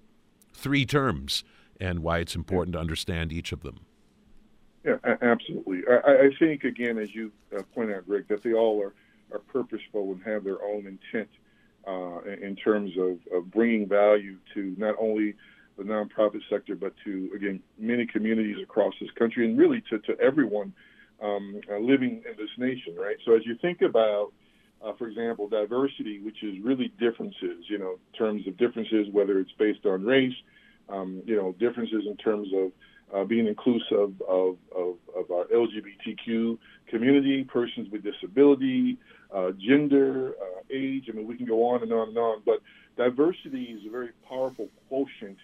three 0.54 0.88
terms 0.88 1.44
and 1.80 2.00
why 2.00 2.18
it's 2.18 2.36
important 2.36 2.74
to 2.74 2.80
understand 2.80 3.32
each 3.32 3.52
of 3.52 3.62
them? 3.62 3.82
Yeah, 4.88 5.16
absolutely. 5.22 5.82
I, 5.90 6.28
I 6.28 6.30
think 6.40 6.64
again, 6.64 6.98
as 6.98 7.14
you 7.14 7.32
uh, 7.56 7.62
point 7.76 7.92
out, 7.92 8.08
Greg, 8.08 8.28
that 8.30 8.42
they 8.44 8.54
all 8.54 8.82
are, 8.82 8.94
are 9.34 9.40
purposeful 9.40 10.14
and 10.14 10.24
have 10.24 10.46
their 10.46 10.64
own 10.64 10.88
intent 10.88 11.30
uh, 11.86 12.22
in 12.42 12.56
terms 12.56 12.92
of, 12.98 13.20
of 13.34 13.52
bringing 13.52 13.88
value 13.88 14.38
to 14.54 14.76
not 14.78 14.96
only 15.00 15.34
the 15.78 15.84
nonprofit 15.84 16.42
sector, 16.50 16.76
but 16.76 16.94
to 17.04 17.30
again 17.36 17.62
many 17.78 18.06
communities 18.06 18.58
across 18.64 18.94
this 19.02 19.12
country, 19.12 19.46
and 19.46 19.58
really 19.58 19.84
to, 19.90 20.00
to 20.00 20.18
everyone 20.20 20.74
um, 21.22 21.60
uh, 21.70 21.78
living 21.78 22.24
in 22.30 22.38
this 22.38 22.50
nation. 22.58 22.96
Right. 22.96 23.18
So 23.26 23.36
as 23.36 23.46
you 23.46 23.56
think 23.62 23.82
about 23.82 24.32
uh, 24.84 24.94
for 24.98 25.08
example, 25.08 25.48
diversity, 25.48 26.20
which 26.20 26.44
is 26.44 26.56
really 26.64 26.94
differences, 27.00 27.66
you 27.68 27.80
know, 27.80 27.98
terms 28.18 28.48
of 28.48 28.58
differences, 28.58 29.08
whether 29.12 29.40
it's 29.40 29.52
based 29.58 29.86
on 29.86 30.04
race, 30.04 30.36
um, 30.90 31.22
you 31.26 31.36
know, 31.36 31.54
differences 31.54 32.04
in 32.08 32.16
terms 32.18 32.48
of 32.56 32.72
uh, 33.14 33.24
being 33.24 33.48
inclusive 33.48 34.22
of, 34.28 34.58
of, 34.76 34.98
of, 35.16 35.32
our 35.32 35.46
LGBTQ 35.46 36.58
community, 36.88 37.44
persons 37.44 37.90
with 37.90 38.04
disability, 38.04 38.98
uh, 39.34 39.52
gender, 39.52 40.34
uh, 40.42 40.62
age. 40.70 41.06
I 41.10 41.14
mean, 41.16 41.28
we 41.28 41.38
can 41.38 41.46
go 41.46 41.70
on 41.70 41.84
and 41.84 41.92
on 41.94 42.10
and 42.10 42.18
on. 42.18 42.42
But 42.46 42.62
diversity 42.98 43.64
is 43.64 43.86
a 43.88 43.90
very 43.90 44.12
powerful 44.28 44.70
quotient 44.90 45.38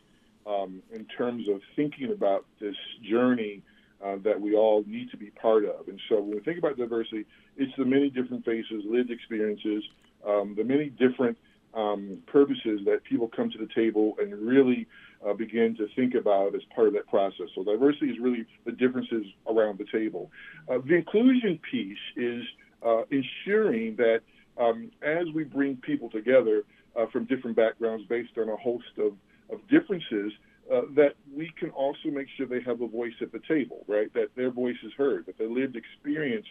um, 0.45 0.81
in 0.91 1.05
terms 1.05 1.47
of 1.47 1.61
thinking 1.75 2.11
about 2.11 2.45
this 2.59 2.75
journey 3.01 3.61
uh, 4.03 4.17
that 4.23 4.39
we 4.39 4.55
all 4.55 4.83
need 4.85 5.09
to 5.11 5.17
be 5.17 5.29
part 5.29 5.63
of. 5.63 5.87
And 5.87 5.99
so 6.09 6.19
when 6.19 6.31
we 6.31 6.39
think 6.41 6.57
about 6.57 6.77
diversity, 6.77 7.25
it's 7.55 7.71
the 7.77 7.85
many 7.85 8.09
different 8.09 8.43
faces, 8.43 8.83
lived 8.85 9.11
experiences, 9.11 9.83
um, 10.27 10.55
the 10.55 10.63
many 10.63 10.89
different 10.89 11.37
um, 11.73 12.21
purposes 12.27 12.81
that 12.85 13.03
people 13.03 13.27
come 13.27 13.49
to 13.51 13.57
the 13.57 13.69
table 13.73 14.15
and 14.19 14.33
really 14.33 14.87
uh, 15.27 15.33
begin 15.33 15.75
to 15.77 15.87
think 15.95 16.15
about 16.15 16.55
as 16.55 16.61
part 16.75 16.87
of 16.87 16.93
that 16.93 17.07
process. 17.07 17.47
So 17.55 17.63
diversity 17.63 18.07
is 18.07 18.19
really 18.19 18.45
the 18.65 18.71
differences 18.71 19.25
around 19.47 19.79
the 19.79 19.85
table. 19.91 20.31
Uh, 20.69 20.79
the 20.85 20.95
inclusion 20.95 21.59
piece 21.69 21.97
is 22.15 22.43
uh, 22.85 23.03
ensuring 23.11 23.95
that 23.97 24.21
um, 24.57 24.91
as 25.01 25.25
we 25.33 25.43
bring 25.43 25.77
people 25.77 26.09
together 26.09 26.63
uh, 26.95 27.05
from 27.11 27.25
different 27.25 27.55
backgrounds 27.55 28.05
based 28.07 28.37
on 28.37 28.49
a 28.49 28.57
host 28.57 28.85
of, 28.97 29.13
of 29.49 29.67
differences, 29.69 30.31
uh, 30.71 30.81
that 30.95 31.15
we 31.35 31.51
can 31.59 31.69
also 31.71 32.09
make 32.09 32.27
sure 32.37 32.45
they 32.45 32.61
have 32.61 32.81
a 32.81 32.87
voice 32.87 33.13
at 33.21 33.31
the 33.31 33.41
table, 33.47 33.83
right? 33.87 34.13
That 34.13 34.29
their 34.35 34.51
voice 34.51 34.77
is 34.83 34.93
heard, 34.97 35.25
that 35.25 35.37
their 35.37 35.49
lived 35.49 35.75
experience 35.75 36.45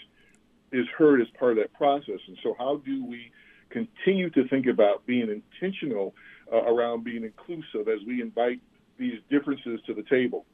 is 0.70 0.86
heard 0.98 1.20
as 1.20 1.28
part 1.38 1.52
of 1.52 1.58
that 1.58 1.72
process. 1.74 2.18
And 2.26 2.36
so, 2.42 2.54
how 2.58 2.82
do 2.84 3.04
we 3.04 3.30
continue 3.70 4.28
to 4.30 4.46
think 4.48 4.66
about 4.66 5.06
being 5.06 5.42
intentional 5.60 6.14
uh, 6.52 6.62
around 6.64 7.04
being 7.04 7.24
inclusive 7.24 7.88
as 7.88 8.00
we 8.06 8.20
invite 8.20 8.60
these 8.98 9.18
differences 9.30 9.80
to 9.86 9.94
the 9.94 10.02
table 10.04 10.44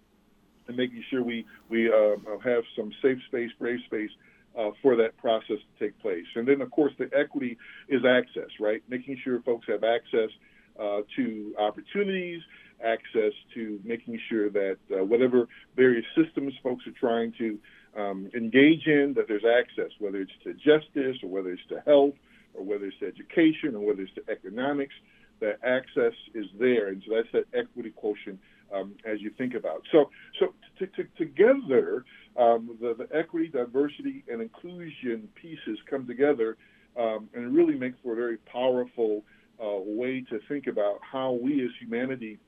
and 0.69 0.77
making 0.77 1.03
sure 1.11 1.23
we, 1.23 1.45
we 1.69 1.89
uh, 1.89 2.17
have 2.45 2.63
some 2.77 2.93
safe 3.03 3.19
space, 3.27 3.51
brave 3.59 3.81
space 3.87 4.11
uh, 4.59 4.71
for 4.83 4.97
that 4.97 5.17
process 5.17 5.57
to 5.57 5.85
take 5.85 5.99
place. 6.01 6.27
And 6.35 6.47
then, 6.47 6.61
of 6.61 6.71
course, 6.71 6.93
the 6.99 7.11
equity 7.17 7.57
is 7.89 8.03
access, 8.05 8.51
right? 8.61 8.83
Making 8.89 9.19
sure 9.25 9.41
folks 9.43 9.67
have 9.69 9.83
access 9.83 10.31
uh, 10.79 11.01
to 11.17 11.55
opportunities, 11.59 12.41
access 12.85 13.33
to 13.55 13.81
making 13.85 14.21
sure 14.29 14.51
that 14.51 14.77
uh, 14.93 15.05
whatever 15.05 15.49
various 15.75 16.05
systems 16.17 16.53
folks 16.63 16.87
are 16.87 16.93
trying 16.99 17.33
to 17.39 17.59
um, 17.97 18.31
engage 18.35 18.87
in, 18.87 19.15
that 19.17 19.27
there's 19.27 19.45
access, 19.45 19.91
whether 19.99 20.19
it's 20.19 20.33
to 20.45 20.55
justice 20.55 21.17
or 21.23 21.29
whether 21.29 21.51
it's 21.51 21.67
to 21.69 21.81
health 21.87 22.15
or 22.55 22.65
whether 22.65 22.85
it's 22.85 22.99
to 23.01 23.07
education 23.07 23.75
or 23.75 23.81
whether 23.81 24.03
it's 24.03 24.15
to 24.15 24.23
economics, 24.31 24.95
that 25.41 25.59
access 25.63 26.13
is 26.35 26.47
there. 26.59 26.89
And 26.89 27.03
so 27.07 27.15
that's 27.15 27.29
that 27.33 27.59
equity 27.59 27.91
quotient 27.91 28.39
um, 28.75 28.95
as 29.05 29.21
you 29.21 29.31
think 29.39 29.55
about. 29.55 29.83
So, 29.93 30.11
so 30.39 30.55
t- 30.79 30.87
t- 30.97 31.09
together, 31.17 32.05
um, 32.37 32.77
the, 32.81 32.95
the, 32.95 33.17
equity, 33.17 33.49
diversity, 33.49 34.25
and 34.31 34.43
inclusion 34.43 35.29
pieces 35.35 35.79
come 35.89 36.07
together 36.07 36.57
um, 36.99 37.29
and 37.35 37.55
really 37.55 37.75
make 37.75 37.95
for 38.03 38.13
a 38.13 38.17
very 38.17 38.39
powerful 38.39 39.23
uh, 39.63 39.81
way 39.85 40.25
to 40.31 40.39
think 40.49 40.67
about 40.67 40.99
how 41.01 41.33
we 41.33 41.65
as 41.65 41.71
humanity 41.81 42.39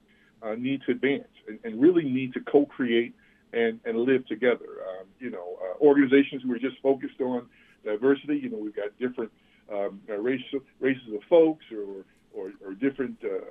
uh, 0.42 0.54
need 0.54 0.80
to 0.86 0.92
advance 0.92 1.28
and, 1.48 1.58
and, 1.64 1.80
really 1.80 2.04
need 2.04 2.32
to 2.32 2.40
co-create 2.40 3.14
and, 3.52 3.78
and 3.84 3.98
live 3.98 4.26
together. 4.26 4.64
Um, 4.88 5.06
you 5.18 5.30
know, 5.30 5.58
uh, 5.60 5.84
organizations 5.84 6.42
who 6.42 6.52
are 6.52 6.58
just 6.58 6.76
focused 6.82 7.20
on 7.20 7.46
diversity, 7.84 8.38
you 8.38 8.48
know, 8.48 8.56
we've 8.56 8.74
got 8.74 8.86
different 8.98 9.30
um, 9.72 10.00
uh, 10.08 10.16
racial, 10.16 10.60
races 10.80 11.02
of 11.14 11.20
folks 11.28 11.64
or, 11.72 12.04
or, 12.32 12.52
or 12.64 12.74
different 12.74 13.18
uh, 13.24 13.44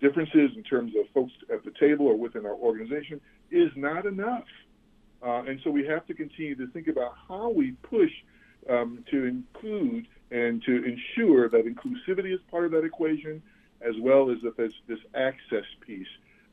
differences 0.00 0.50
in 0.56 0.62
terms 0.62 0.92
of 0.98 1.06
folks 1.12 1.32
at 1.52 1.64
the 1.64 1.72
table 1.78 2.06
or 2.06 2.16
within 2.16 2.44
our 2.46 2.54
organization 2.54 3.20
is 3.50 3.70
not 3.76 4.06
enough. 4.06 4.44
Uh, 5.22 5.42
and 5.42 5.60
so 5.64 5.70
we 5.70 5.84
have 5.86 6.06
to 6.06 6.14
continue 6.14 6.54
to 6.54 6.66
think 6.68 6.88
about 6.88 7.12
how 7.28 7.50
we 7.50 7.72
push 7.82 8.10
um, 8.70 9.04
to 9.10 9.24
include 9.24 10.06
and 10.30 10.62
to 10.62 10.84
ensure 10.84 11.48
that 11.48 11.64
inclusivity 11.64 12.32
is 12.32 12.40
part 12.50 12.64
of 12.66 12.70
that 12.70 12.84
equation, 12.84 13.42
as 13.80 13.94
well 14.00 14.30
as 14.30 14.36
that 14.42 14.56
there's 14.56 14.74
this 14.86 14.98
access 15.14 15.64
piece 15.86 16.06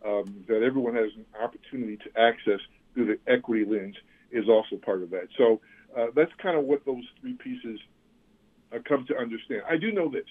um, 0.05 0.44
that 0.48 0.63
everyone 0.63 0.96
has 0.96 1.12
an 1.15 1.25
opportunity 1.41 1.98
to 1.98 2.20
access 2.20 2.60
through 2.94 3.05
the 3.05 3.32
equity 3.32 3.65
lens 3.65 3.96
is 4.32 4.48
also 4.48 4.77
part 4.77 5.03
of 5.03 5.10
that. 5.12 5.27
So 5.38 5.62
uh, 5.98 6.08
that's 6.15 6.32
kind 6.41 6.58
of 6.58 6.65
what 6.65 6.86
those 6.86 7.03
three 7.20 7.34
pieces 7.34 7.79
uh, 8.74 8.79
come 8.88 9.05
to 9.08 9.17
understand. 9.17 9.63
I 9.70 9.77
do 9.77 9.91
know 9.91 10.10
this. 10.10 10.25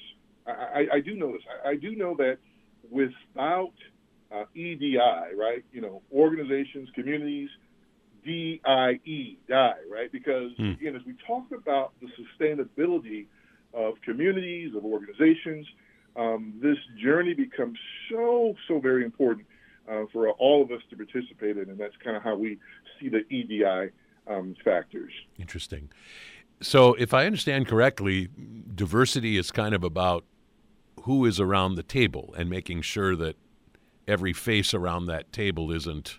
I, 0.47 0.51
I, 0.51 0.87
I 0.95 1.01
do 1.01 1.17
know 1.17 1.33
this. 1.33 1.43
I, 1.65 1.71
I, 1.71 1.77
do 1.77 1.95
know 1.97 2.15
that 2.17 2.39
without 2.91 3.73
uh, 4.33 4.45
EDI, 4.55 4.99
right? 5.37 5.65
You 5.73 5.81
know, 5.81 6.03
organizations, 6.13 6.89
communities, 6.95 7.49
DIE, 8.25 9.39
die, 9.49 9.75
right? 9.91 10.11
Because 10.11 10.53
hmm. 10.57 10.71
again, 10.71 10.97
as 10.97 11.03
we 11.07 11.15
talk 11.27 11.45
about 11.53 11.93
the 12.01 12.09
sustainability 12.19 13.27
of 13.73 13.95
communities, 14.03 14.75
of 14.75 14.85
organizations, 14.85 15.67
um, 16.17 16.55
this 16.63 16.77
journey 17.03 17.35
becomes 17.35 17.79
so, 18.11 18.55
so 18.69 18.79
very 18.79 19.05
important 19.05 19.47
uh, 19.91 20.05
for 20.13 20.31
all 20.31 20.63
of 20.63 20.71
us 20.71 20.81
to 20.91 20.97
participate 20.97 21.57
in, 21.57 21.69
and 21.69 21.79
that's 21.79 21.97
kind 22.03 22.17
of 22.17 22.23
how 22.23 22.37
we 22.37 22.59
see 23.01 23.09
the 23.09 23.27
EDI 23.29 23.91
um, 24.27 24.55
factors. 24.65 25.13
Interesting. 25.39 25.91
So, 26.63 26.95
if 26.95 27.13
I 27.13 27.27
understand 27.27 27.67
correctly, 27.67 28.29
diversity 28.75 29.37
is 29.37 29.51
kind 29.51 29.75
of 29.75 29.85
about 29.85 30.25
who 31.05 31.27
is 31.27 31.39
around 31.39 31.75
the 31.75 31.83
table 31.83 32.35
and 32.37 32.49
making 32.49 32.81
sure 32.81 33.15
that 33.15 33.37
every 34.09 34.33
face 34.33 34.73
around 34.73 35.07
that 35.07 35.33
table 35.33 35.71
isn't 35.71 36.19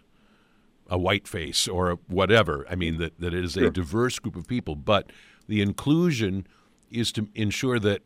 a 0.88 0.98
white 0.98 1.28
face 1.28 1.68
or 1.68 1.98
whatever. 2.08 2.66
I 2.70 2.76
mean, 2.76 3.00
that, 3.00 3.20
that 3.20 3.34
it 3.34 3.44
is 3.44 3.54
sure. 3.54 3.66
a 3.66 3.72
diverse 3.72 4.20
group 4.20 4.36
of 4.36 4.48
people. 4.48 4.76
But 4.76 5.12
the 5.48 5.62
inclusion 5.62 6.46
is 6.92 7.12
to 7.14 7.28
ensure 7.34 7.80
that 7.80 8.02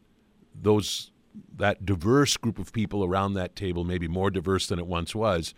those 0.55 1.11
that 1.57 1.85
diverse 1.85 2.37
group 2.37 2.57
of 2.57 2.71
people 2.71 3.03
around 3.03 3.33
that 3.33 3.55
table, 3.55 3.83
maybe 3.83 4.07
more 4.07 4.31
diverse 4.31 4.67
than 4.67 4.79
it 4.79 4.87
once 4.87 5.13
was, 5.13 5.53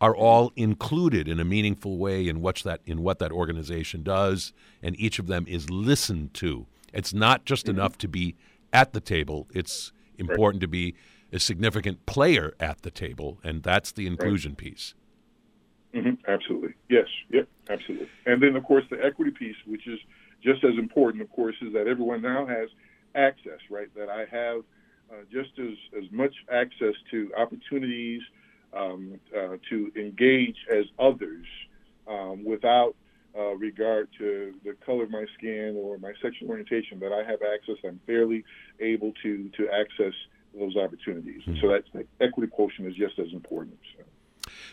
are 0.00 0.14
all 0.14 0.52
included 0.54 1.28
in 1.28 1.40
a 1.40 1.44
meaningful 1.44 1.98
way 1.98 2.28
in 2.28 2.40
what 2.40 2.56
that 2.64 2.80
in 2.86 3.02
what 3.02 3.18
that 3.18 3.32
organization 3.32 4.04
does, 4.04 4.52
and 4.82 4.98
each 5.00 5.18
of 5.18 5.26
them 5.26 5.46
is 5.48 5.68
listened 5.68 6.32
to. 6.34 6.66
It's 6.92 7.12
not 7.12 7.44
just 7.44 7.66
mm-hmm. 7.66 7.78
enough 7.78 7.98
to 7.98 8.08
be 8.08 8.36
at 8.72 8.92
the 8.92 9.00
table; 9.00 9.48
it's 9.52 9.92
important 10.18 10.60
to 10.62 10.68
be 10.68 10.94
a 11.32 11.38
significant 11.38 12.06
player 12.06 12.54
at 12.60 12.82
the 12.82 12.90
table, 12.90 13.38
and 13.42 13.62
that's 13.62 13.92
the 13.92 14.06
inclusion 14.06 14.52
right. 14.52 14.58
piece. 14.58 14.94
Mm-hmm. 15.94 16.14
Absolutely, 16.28 16.74
yes, 16.88 17.06
yep, 17.30 17.48
absolutely. 17.68 18.08
And 18.26 18.42
then, 18.42 18.56
of 18.56 18.64
course, 18.64 18.84
the 18.90 19.04
equity 19.04 19.30
piece, 19.30 19.56
which 19.66 19.86
is 19.86 19.98
just 20.42 20.64
as 20.64 20.74
important, 20.78 21.22
of 21.22 21.30
course, 21.30 21.54
is 21.62 21.72
that 21.72 21.86
everyone 21.86 22.20
now 22.22 22.46
has 22.46 22.68
access, 23.14 23.60
right? 23.70 23.88
That 23.94 24.08
I 24.08 24.26
have 24.30 24.62
uh, 25.10 25.22
just 25.30 25.50
as, 25.58 25.76
as 25.96 26.10
much 26.10 26.34
access 26.52 26.94
to 27.10 27.30
opportunities 27.36 28.22
um, 28.72 29.20
uh, 29.36 29.56
to 29.70 29.92
engage 29.96 30.56
as 30.72 30.84
others 30.98 31.46
um, 32.08 32.44
without 32.44 32.96
uh, 33.36 33.54
regard 33.56 34.08
to 34.18 34.54
the 34.64 34.74
color 34.84 35.04
of 35.04 35.10
my 35.10 35.24
skin 35.36 35.76
or 35.76 35.98
my 35.98 36.12
sexual 36.22 36.48
orientation, 36.48 37.00
that 37.00 37.12
I 37.12 37.24
have 37.24 37.40
access, 37.42 37.76
I'm 37.84 38.00
fairly 38.06 38.44
able 38.80 39.12
to, 39.22 39.50
to 39.56 39.68
access 39.70 40.12
those 40.58 40.76
opportunities. 40.76 41.42
Mm-hmm. 41.42 41.60
So 41.60 41.68
that's 41.68 41.88
the 41.92 42.06
equity 42.24 42.50
quotient 42.50 42.88
is 42.88 42.94
just 42.94 43.18
as 43.18 43.32
important. 43.32 43.78
So. 43.96 44.04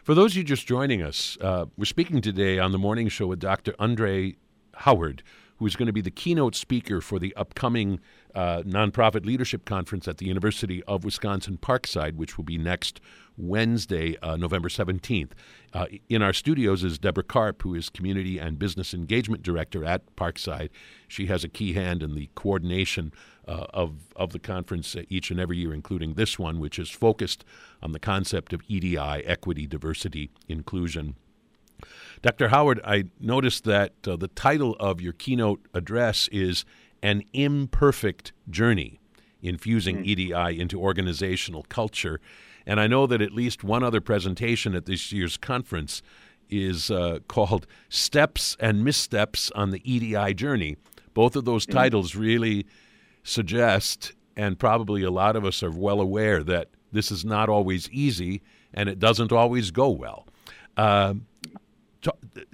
For 0.04 0.14
those 0.14 0.34
of 0.34 0.38
you 0.38 0.44
just 0.44 0.68
joining 0.68 1.02
us, 1.02 1.38
uh, 1.42 1.66
we're 1.78 1.86
speaking 1.86 2.22
today 2.22 2.60
on 2.60 2.72
the 2.72 2.78
morning 2.78 3.08
show 3.08 3.28
with 3.28 3.40
Dr. 3.40 3.74
Andre 3.80 4.36
Howard, 4.76 5.24
who 5.58 5.66
is 5.66 5.76
going 5.76 5.88
to 5.88 5.94
be 5.94 6.02
the 6.02 6.12
keynote 6.12 6.56
speaker 6.56 7.02
for 7.02 7.20
the 7.20 7.36
upcoming 7.36 8.00
uh, 8.36 8.64
nonprofit 8.64 9.26
leadership 9.26 9.66
conference 9.66 10.08
at 10.08 10.18
the 10.18 10.26
University 10.26 10.84
of 10.84 11.04
Wisconsin 11.04 11.58
Parkside, 11.58 12.16
which 12.16 12.38
will 12.38 12.44
be 12.44 12.58
next 12.58 13.02
Wednesday, 13.38 14.18
uh, 14.22 14.36
November 14.36 14.70
17th. 14.70 15.32
Uh, 15.74 15.86
in 16.10 16.22
our 16.22 16.34
studios 16.34 16.84
is 16.84 17.00
Deborah 17.00 17.24
Karp, 17.24 17.62
who 17.64 17.74
is 17.74 17.90
Community 17.90 18.38
and 18.38 18.60
Business 18.60 18.94
Engagement 18.94 19.42
Director 19.42 19.86
at 19.86 20.16
Parkside. 20.16 20.70
She 21.08 21.28
has 21.28 21.44
a 21.44 21.50
key 21.50 21.74
hand 21.74 22.04
in 22.04 22.16
the 22.16 22.30
coordination 22.36 23.12
uh, 23.48 23.66
of, 23.74 24.14
of 24.16 24.32
the 24.32 24.40
conference 24.40 24.96
each 25.10 25.32
and 25.32 25.40
every 25.40 25.58
year, 25.58 25.74
including 25.74 26.14
this 26.14 26.38
one, 26.38 26.60
which 26.60 26.78
is 26.78 26.90
focused 26.90 27.44
on 27.82 27.92
the 27.92 28.00
concept 28.00 28.54
of 28.54 28.62
EDI, 28.68 28.98
equity, 28.98 29.66
diversity, 29.66 30.30
inclusion, 30.48 31.16
Dr. 32.22 32.50
Howard, 32.50 32.80
I 32.84 33.06
noticed 33.20 33.64
that 33.64 33.94
uh, 34.08 34.16
the 34.16 34.28
title 34.28 34.76
of 34.80 35.02
your 35.02 35.14
keynote 35.14 35.66
address 35.74 36.30
is 36.32 36.66
An 37.02 37.24
Imperfect 37.34 38.34
Journey 38.50 39.00
Infusing 39.42 39.98
mm. 39.98 40.06
EDI 40.06 40.60
into 40.60 40.80
Organizational 40.80 41.64
Culture. 41.64 42.20
And 42.66 42.80
I 42.80 42.86
know 42.86 43.08
that 43.08 43.22
at 43.22 43.32
least 43.32 43.64
one 43.64 43.84
other 43.84 44.00
presentation 44.00 44.76
at 44.76 44.86
this 44.86 45.12
year's 45.12 45.36
conference 45.36 46.04
is 46.50 46.92
uh, 46.92 47.20
called 47.28 47.66
Steps 47.90 48.56
and 48.60 48.84
Missteps 48.84 49.50
on 49.56 49.72
the 49.72 49.82
EDI 49.84 50.36
Journey. 50.36 50.78
Both 51.14 51.36
of 51.36 51.46
those 51.46 51.66
mm. 51.66 51.72
titles 51.72 52.16
really 52.16 52.68
suggest, 53.24 54.14
and 54.36 54.60
probably 54.60 55.02
a 55.04 55.12
lot 55.12 55.36
of 55.36 55.44
us 55.44 55.64
are 55.64 55.72
well 55.72 56.02
aware, 56.02 56.44
that 56.44 56.70
this 56.92 57.12
is 57.12 57.26
not 57.26 57.50
always 57.50 57.90
easy 57.90 58.42
and 58.74 58.90
it 58.90 59.00
doesn't 59.00 59.32
always 59.32 59.72
go 59.72 59.90
well. 59.90 60.28
Uh, 62.06 62.12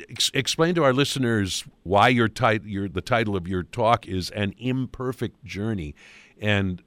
ex- 0.10 0.32
explain 0.34 0.76
to 0.76 0.84
our 0.84 0.94
listeners 0.94 1.64
why 1.84 2.10
your, 2.10 2.28
tit- 2.28 2.66
your 2.66 2.90
the 2.90 3.02
title 3.02 3.36
of 3.36 3.48
your 3.48 3.64
talk 3.64 4.08
is 4.08 4.30
an 4.32 4.54
imperfect 4.58 5.44
journey, 5.46 5.96
and 6.40 6.82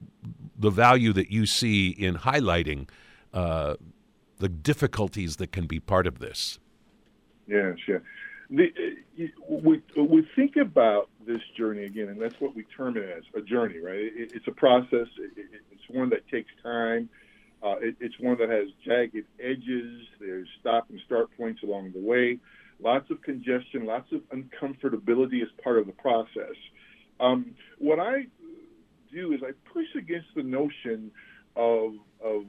the 0.57 0.69
value 0.69 1.11
that 1.13 1.31
you 1.31 1.45
see 1.45 1.89
in 1.89 2.15
highlighting 2.17 2.87
uh, 3.33 3.75
the 4.37 4.49
difficulties 4.49 5.37
that 5.37 5.51
can 5.51 5.65
be 5.65 5.79
part 5.79 6.05
of 6.07 6.19
this. 6.19 6.59
Yeah, 7.47 7.73
sure. 7.85 8.03
the, 8.51 8.71
we, 9.49 9.81
we 9.97 10.27
think 10.35 10.55
about 10.57 11.09
this 11.25 11.41
journey 11.57 11.85
again, 11.85 12.09
and 12.09 12.21
that's 12.21 12.39
what 12.39 12.55
we 12.55 12.63
term 12.75 12.97
it 12.97 13.09
as 13.09 13.23
a 13.35 13.41
journey, 13.41 13.79
right? 13.79 13.95
It, 13.95 14.33
it's 14.33 14.47
a 14.47 14.51
process. 14.51 15.07
It, 15.17 15.47
it's 15.71 15.89
one 15.89 16.09
that 16.09 16.27
takes 16.27 16.51
time. 16.61 17.09
Uh, 17.63 17.75
it, 17.79 17.95
it's 17.99 18.15
one 18.19 18.37
that 18.39 18.49
has 18.49 18.67
jagged 18.85 19.25
edges. 19.39 20.07
There's 20.19 20.47
stop 20.59 20.89
and 20.89 20.99
start 21.05 21.29
points 21.37 21.61
along 21.63 21.91
the 21.93 21.99
way. 21.99 22.39
Lots 22.83 23.09
of 23.11 23.21
congestion, 23.21 23.85
lots 23.85 24.11
of 24.11 24.21
uncomfortability 24.29 25.41
as 25.43 25.49
part 25.63 25.77
of 25.77 25.85
the 25.85 25.93
process. 25.93 26.55
Um, 27.19 27.53
what 27.77 27.99
I 27.99 28.25
do 29.13 29.33
is 29.33 29.41
I 29.43 29.51
push 29.71 29.85
against 29.95 30.27
the 30.35 30.41
notion 30.41 31.11
of, 31.55 31.93
of, 32.23 32.45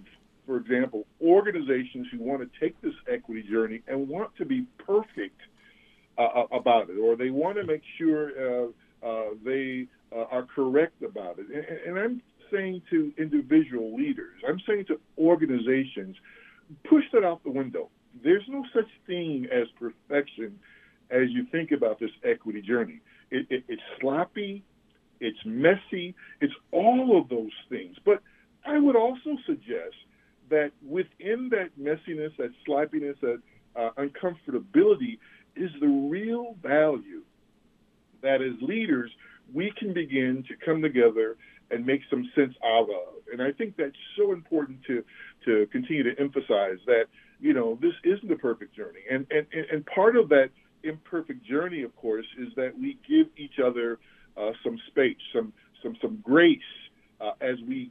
for 0.46 0.56
example, 0.56 1.06
organizations 1.20 2.06
who 2.10 2.18
want 2.18 2.40
to 2.40 2.60
take 2.60 2.80
this 2.80 2.94
equity 3.12 3.42
journey 3.42 3.82
and 3.86 4.08
want 4.08 4.34
to 4.36 4.46
be 4.46 4.66
perfect 4.78 5.40
uh, 6.18 6.22
uh 6.22 6.46
about 6.52 6.90
it, 6.90 6.98
or 6.98 7.16
they 7.16 7.30
want 7.30 7.56
to 7.56 7.64
make 7.64 7.82
sure 7.98 8.30
uh, 8.36 8.66
uh, 9.06 9.30
they 9.44 9.86
uh, 10.14 10.24
are 10.30 10.46
correct 10.54 11.02
about 11.02 11.38
it. 11.38 11.46
And, 11.46 11.96
and 11.96 11.98
I'm 11.98 12.22
saying 12.52 12.82
to 12.90 13.12
individual 13.18 13.96
leaders, 13.96 14.38
I'm 14.48 14.60
saying 14.66 14.86
to 14.86 15.00
organizations, 15.18 16.16
push 16.88 17.04
that 17.12 17.24
out 17.24 17.42
the 17.44 17.50
window. 17.50 17.88
There's 18.22 18.44
no 18.48 18.64
such 18.74 18.88
thing 19.06 19.46
as 19.52 19.66
perfection 19.78 20.58
as 21.10 21.30
you 21.30 21.46
think 21.50 21.72
about 21.72 21.98
this 21.98 22.10
equity 22.24 22.62
journey. 22.62 23.00
It, 23.30 23.46
it, 23.50 23.64
it's 23.68 23.82
sloppy, 24.00 24.62
it's 25.20 25.38
messy, 25.44 26.14
it's 26.40 26.54
all 26.70 27.18
of 27.18 27.28
those 27.28 27.52
things. 27.68 27.96
But 28.04 28.22
I 28.64 28.78
would 28.78 28.96
also 28.96 29.36
suggest 29.46 29.96
that 30.50 30.72
within 30.86 31.50
that 31.50 31.70
messiness, 31.80 32.36
that 32.36 32.50
sloppiness, 32.66 33.16
that 33.22 33.40
uh, 33.74 33.90
uncomfortability 33.96 35.18
is 35.56 35.70
the 35.80 35.88
real 35.88 36.56
value 36.62 37.22
that 38.22 38.40
as 38.40 38.52
leaders 38.60 39.10
we 39.52 39.72
can 39.78 39.92
begin 39.92 40.44
to 40.48 40.54
come 40.64 40.80
together 40.80 41.36
and 41.72 41.84
make 41.84 42.02
some 42.10 42.30
sense 42.34 42.54
out 42.64 42.88
of. 42.88 43.14
And 43.32 43.42
I 43.42 43.52
think 43.52 43.76
that's 43.76 43.96
so 44.16 44.32
important 44.32 44.78
to 44.86 45.04
to 45.46 45.66
continue 45.72 46.02
to 46.02 46.20
emphasize 46.20 46.78
that 46.86 47.06
you 47.40 47.52
know 47.52 47.78
this 47.80 47.94
isn't 48.04 48.30
a 48.30 48.36
perfect 48.36 48.76
journey, 48.76 49.00
and 49.10 49.26
and 49.30 49.46
and 49.70 49.86
part 49.86 50.16
of 50.16 50.28
that 50.28 50.50
imperfect 50.84 51.44
journey, 51.44 51.82
of 51.82 51.94
course, 51.96 52.26
is 52.38 52.48
that 52.56 52.78
we 52.78 52.98
give 53.08 53.26
each 53.36 53.58
other 53.64 53.98
uh, 54.36 54.50
some 54.62 54.78
space, 54.88 55.16
some 55.34 55.52
some 55.82 55.96
some 56.00 56.18
grace 56.22 56.60
uh, 57.20 57.32
as 57.40 57.56
we 57.66 57.90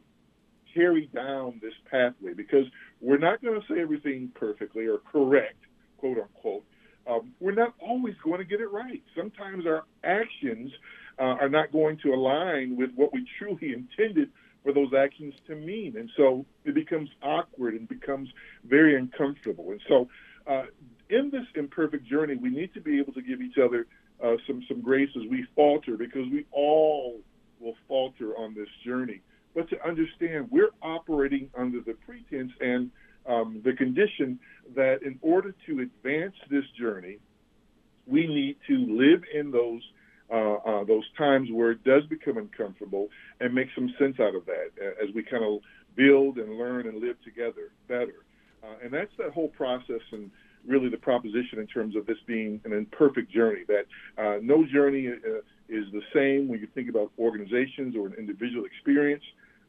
carry 0.73 1.07
down 1.13 1.59
this 1.61 1.73
pathway, 1.89 2.33
because 2.33 2.65
we're 3.01 3.17
not 3.17 3.41
going 3.41 3.59
to 3.59 3.73
say 3.73 3.81
everything 3.81 4.31
perfectly 4.35 4.87
or 4.87 4.99
correct, 5.11 5.57
quote 5.97 6.17
unquote. 6.17 6.63
Um, 7.07 7.31
we're 7.39 7.51
not 7.51 7.73
always 7.79 8.13
going 8.23 8.37
to 8.37 8.45
get 8.45 8.61
it 8.61 8.71
right. 8.71 9.01
Sometimes 9.17 9.65
our 9.65 9.83
actions 10.03 10.71
uh, 11.19 11.35
are 11.39 11.49
not 11.49 11.71
going 11.71 11.97
to 11.99 12.13
align 12.13 12.75
with 12.75 12.91
what 12.95 13.13
we 13.13 13.25
truly 13.37 13.73
intended 13.97 14.29
for 14.63 14.73
those 14.73 14.93
actions 14.93 15.33
to 15.47 15.55
mean. 15.55 15.97
And 15.97 16.09
so 16.15 16.45
it 16.65 16.75
becomes 16.75 17.09
awkward 17.23 17.73
and 17.73 17.87
becomes 17.87 18.29
very 18.63 18.95
uncomfortable. 18.95 19.71
And 19.71 19.81
so 19.87 20.07
uh, 20.45 20.63
in 21.09 21.29
this 21.31 21.45
imperfect 21.55 22.05
journey, 22.05 22.35
we 22.35 22.49
need 22.49 22.73
to 22.73 22.81
be 22.81 22.99
able 22.99 23.13
to 23.13 23.21
give 23.21 23.41
each 23.41 23.57
other 23.57 23.87
uh, 24.23 24.35
some, 24.45 24.63
some 24.67 24.81
grace 24.81 25.09
as 25.15 25.27
we 25.29 25.45
falter 25.55 25.97
because 25.97 26.29
we 26.31 26.45
all 26.51 27.19
will 27.59 27.75
falter 27.87 28.37
on 28.37 28.53
this 28.53 28.69
journey. 28.85 29.21
But 29.55 29.69
to 29.69 29.85
understand, 29.85 30.47
we're 30.51 30.71
operating 30.81 31.49
under 31.57 31.81
the 31.81 31.93
pretense 31.93 32.51
and 32.61 32.91
um, 33.25 33.61
the 33.63 33.73
condition 33.73 34.39
that 34.75 35.03
in 35.03 35.19
order 35.21 35.53
to 35.67 35.79
advance 35.79 36.35
this 36.49 36.63
journey, 36.79 37.17
we 38.07 38.27
need 38.27 38.57
to 38.67 38.77
live 38.77 39.23
in 39.33 39.51
those 39.51 39.81
uh, 40.31 40.55
uh, 40.55 40.83
those 40.85 41.03
times 41.17 41.49
where 41.51 41.71
it 41.71 41.83
does 41.83 42.03
become 42.05 42.37
uncomfortable 42.37 43.09
and 43.39 43.53
make 43.53 43.67
some 43.75 43.93
sense 43.99 44.19
out 44.19 44.35
of 44.35 44.45
that 44.45 44.69
as 45.01 45.13
we 45.13 45.23
kind 45.23 45.43
of 45.43 45.59
build 45.95 46.37
and 46.37 46.57
learn 46.57 46.87
and 46.87 47.01
live 47.01 47.21
together 47.23 47.71
better. 47.87 48.23
Uh, 48.63 48.75
and 48.83 48.93
that's 48.93 49.11
that 49.17 49.31
whole 49.31 49.49
process 49.49 50.01
and 50.11 50.31
really 50.65 50.89
the 50.89 50.97
proposition 50.97 51.59
in 51.59 51.67
terms 51.67 51.95
of 51.95 52.05
this 52.05 52.17
being 52.27 52.61
an 52.65 52.73
imperfect 52.73 53.31
journey, 53.31 53.61
that 53.67 53.85
uh, 54.17 54.37
no 54.41 54.65
journey 54.65 55.07
uh, 55.07 55.39
is 55.67 55.85
the 55.91 56.01
same 56.13 56.47
when 56.47 56.59
you 56.59 56.67
think 56.75 56.89
about 56.89 57.11
organizations 57.17 57.95
or 57.95 58.07
an 58.07 58.13
individual 58.17 58.65
experience, 58.65 59.23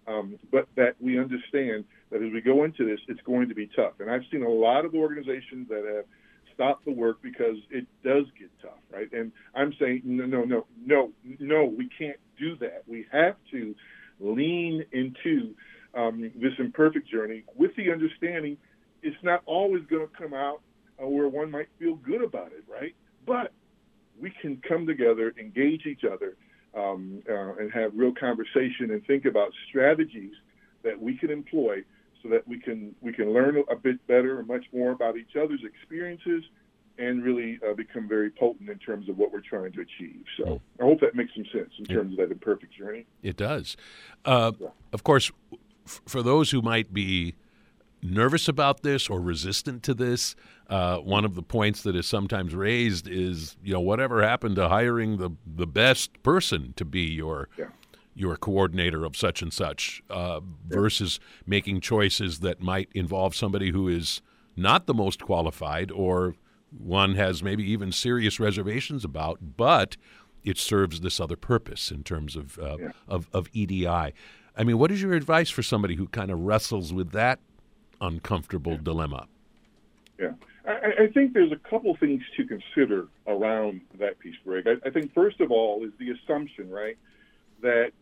um, 0.06 0.38
but 0.50 0.68
that 0.76 0.94
we 1.00 1.18
understand 1.18 1.84
that 2.10 2.22
as 2.22 2.32
we 2.32 2.40
go 2.40 2.64
into 2.64 2.84
this, 2.84 3.00
it's 3.08 3.20
going 3.22 3.48
to 3.48 3.54
be 3.54 3.68
tough. 3.74 3.94
And 4.00 4.10
I've 4.10 4.24
seen 4.30 4.42
a 4.42 4.48
lot 4.48 4.84
of 4.84 4.94
organizations 4.94 5.68
that 5.68 5.84
have 5.94 6.04
stop 6.54 6.84
the 6.84 6.92
work 6.92 7.18
because 7.22 7.56
it 7.70 7.86
does 8.04 8.24
get 8.38 8.50
tough, 8.60 8.78
right? 8.92 9.10
And 9.12 9.32
I'm 9.54 9.72
saying, 9.80 10.02
no, 10.04 10.26
no, 10.26 10.44
no, 10.44 10.66
no, 10.84 11.12
no, 11.38 11.64
we 11.64 11.88
can't 11.98 12.18
do 12.38 12.56
that. 12.56 12.82
We 12.86 13.06
have 13.12 13.36
to 13.52 13.74
lean 14.20 14.84
into 14.92 15.54
um, 15.94 16.30
this 16.36 16.52
imperfect 16.58 17.08
journey 17.08 17.44
with 17.56 17.74
the 17.76 17.90
understanding 17.90 18.56
it's 19.02 19.16
not 19.22 19.42
always 19.46 19.82
going 19.90 20.06
to 20.06 20.16
come 20.16 20.32
out 20.32 20.60
uh, 21.02 21.06
where 21.06 21.28
one 21.28 21.50
might 21.50 21.68
feel 21.78 21.96
good 21.96 22.22
about 22.22 22.52
it, 22.52 22.64
right? 22.70 22.94
But 23.26 23.52
we 24.20 24.32
can 24.40 24.62
come 24.66 24.86
together, 24.86 25.34
engage 25.38 25.86
each 25.86 26.02
other, 26.04 26.36
um, 26.74 27.22
uh, 27.28 27.54
and 27.56 27.70
have 27.72 27.92
real 27.94 28.14
conversation 28.14 28.90
and 28.90 29.04
think 29.06 29.24
about 29.24 29.50
strategies 29.68 30.32
that 30.84 31.00
we 31.00 31.16
can 31.16 31.30
employ 31.30 31.82
so 32.22 32.28
that 32.28 32.46
we 32.46 32.58
can 32.58 32.94
we 33.00 33.12
can 33.12 33.32
learn 33.32 33.62
a 33.70 33.76
bit 33.76 34.04
better 34.06 34.38
and 34.38 34.48
much 34.48 34.64
more 34.72 34.92
about 34.92 35.16
each 35.16 35.36
other's 35.36 35.62
experiences 35.64 36.44
and 36.98 37.22
really 37.22 37.58
uh, 37.68 37.74
become 37.74 38.08
very 38.08 38.30
potent 38.30 38.68
in 38.68 38.78
terms 38.78 39.08
of 39.08 39.16
what 39.16 39.32
we're 39.32 39.40
trying 39.40 39.72
to 39.72 39.80
achieve. 39.80 40.24
So 40.36 40.44
mm. 40.44 40.60
I 40.80 40.84
hope 40.84 41.00
that 41.00 41.14
makes 41.14 41.34
some 41.34 41.46
sense 41.52 41.70
in 41.78 41.86
terms 41.86 42.12
of 42.12 42.18
that 42.18 42.32
imperfect 42.32 42.74
journey. 42.76 43.06
It 43.22 43.36
does. 43.36 43.76
Uh, 44.24 44.52
yeah. 44.58 44.68
Of 44.92 45.02
course, 45.02 45.32
f- 45.86 46.02
for 46.06 46.22
those 46.22 46.50
who 46.50 46.60
might 46.60 46.92
be 46.92 47.34
nervous 48.02 48.46
about 48.46 48.82
this 48.82 49.08
or 49.08 49.20
resistant 49.20 49.82
to 49.84 49.94
this, 49.94 50.36
uh, 50.68 50.98
one 50.98 51.24
of 51.24 51.34
the 51.34 51.42
points 51.42 51.82
that 51.82 51.96
is 51.96 52.06
sometimes 52.06 52.54
raised 52.54 53.08
is, 53.08 53.56
you 53.64 53.72
know, 53.72 53.80
whatever 53.80 54.22
happened 54.22 54.56
to 54.56 54.68
hiring 54.68 55.16
the 55.16 55.30
the 55.46 55.66
best 55.66 56.22
person 56.22 56.74
to 56.76 56.84
be 56.84 57.02
your 57.02 57.48
yeah 57.56 57.66
your 58.14 58.36
coordinator 58.36 59.04
of 59.04 59.16
such 59.16 59.42
and 59.42 59.52
such 59.52 60.02
uh, 60.10 60.40
versus 60.66 61.18
making 61.46 61.80
choices 61.80 62.40
that 62.40 62.60
might 62.60 62.88
involve 62.94 63.34
somebody 63.34 63.70
who 63.70 63.88
is 63.88 64.20
not 64.56 64.86
the 64.86 64.94
most 64.94 65.22
qualified 65.22 65.90
or 65.90 66.34
one 66.70 67.14
has 67.14 67.42
maybe 67.42 67.64
even 67.70 67.92
serious 67.92 68.38
reservations 68.40 69.04
about, 69.04 69.56
but 69.56 69.96
it 70.44 70.58
serves 70.58 71.00
this 71.00 71.20
other 71.20 71.36
purpose 71.36 71.90
in 71.90 72.02
terms 72.02 72.36
of, 72.36 72.58
uh, 72.58 72.76
yeah. 72.78 72.90
of, 73.08 73.28
of 73.32 73.48
EDI. 73.52 73.86
I 73.86 74.64
mean, 74.64 74.78
what 74.78 74.90
is 74.90 75.00
your 75.00 75.14
advice 75.14 75.50
for 75.50 75.62
somebody 75.62 75.94
who 75.94 76.08
kind 76.08 76.30
of 76.30 76.40
wrestles 76.40 76.92
with 76.92 77.12
that 77.12 77.40
uncomfortable 78.00 78.72
yeah. 78.72 78.78
dilemma? 78.82 79.26
Yeah. 80.18 80.32
I, 80.66 81.04
I, 81.04 81.06
think 81.08 81.32
there's 81.32 81.50
a 81.50 81.68
couple 81.68 81.96
things 81.96 82.22
to 82.36 82.44
consider 82.46 83.08
around 83.26 83.80
that 83.98 84.18
piece, 84.20 84.36
Greg. 84.44 84.66
I, 84.68 84.86
I 84.86 84.90
think, 84.90 85.12
first 85.12 85.40
of 85.40 85.50
all, 85.50 85.84
is 85.84 85.90
the 85.98 86.10
assumption, 86.10 86.70
right, 86.70 86.96
that 87.62 87.92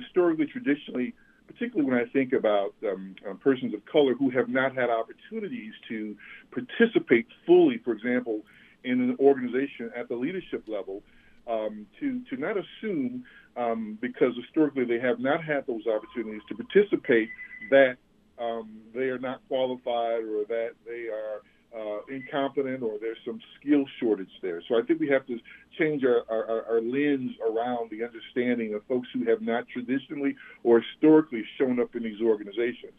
historically, 0.00 0.46
traditionally, 0.46 1.14
particularly 1.46 1.90
when 1.90 1.98
I 1.98 2.04
think 2.10 2.32
about 2.32 2.74
um, 2.84 3.14
um, 3.28 3.38
persons 3.38 3.74
of 3.74 3.84
color 3.86 4.14
who 4.14 4.30
have 4.30 4.48
not 4.48 4.74
had 4.74 4.90
opportunities 4.90 5.72
to 5.88 6.16
participate 6.50 7.26
fully, 7.46 7.78
for 7.78 7.92
example, 7.92 8.42
in 8.84 9.00
an 9.00 9.16
organization 9.20 9.90
at 9.96 10.08
the 10.08 10.14
leadership 10.14 10.64
level, 10.66 11.02
um, 11.46 11.86
to 12.00 12.20
to 12.30 12.36
not 12.36 12.56
assume 12.56 13.24
um, 13.56 13.98
because 14.00 14.34
historically 14.36 14.84
they 14.84 14.98
have 14.98 15.20
not 15.20 15.42
had 15.42 15.66
those 15.66 15.86
opportunities 15.86 16.42
to 16.48 16.54
participate 16.54 17.28
that 17.70 17.96
um, 18.38 18.80
they 18.94 19.08
are 19.08 19.18
not 19.18 19.40
qualified 19.48 20.24
or 20.24 20.44
that 20.48 20.72
they 20.84 21.08
are 21.08 21.42
uh, 21.76 21.98
incompetent 22.08 22.82
or 22.82 22.98
there's 23.00 23.18
some 23.24 23.40
skill 23.60 23.84
shortage 24.00 24.30
there. 24.40 24.62
So 24.68 24.78
I 24.78 24.82
think 24.82 25.00
we 25.00 25.08
have 25.08 25.26
to 25.26 25.38
change 25.78 26.04
our, 26.04 26.24
our, 26.30 26.64
our, 26.66 26.80
lens 26.80 27.32
around 27.42 27.90
the 27.90 28.02
understanding 28.02 28.74
of 28.74 28.82
folks 28.86 29.08
who 29.12 29.24
have 29.28 29.42
not 29.42 29.64
traditionally 29.68 30.36
or 30.64 30.80
historically 30.80 31.44
shown 31.58 31.78
up 31.78 31.94
in 31.94 32.02
these 32.02 32.20
organizations. 32.22 32.98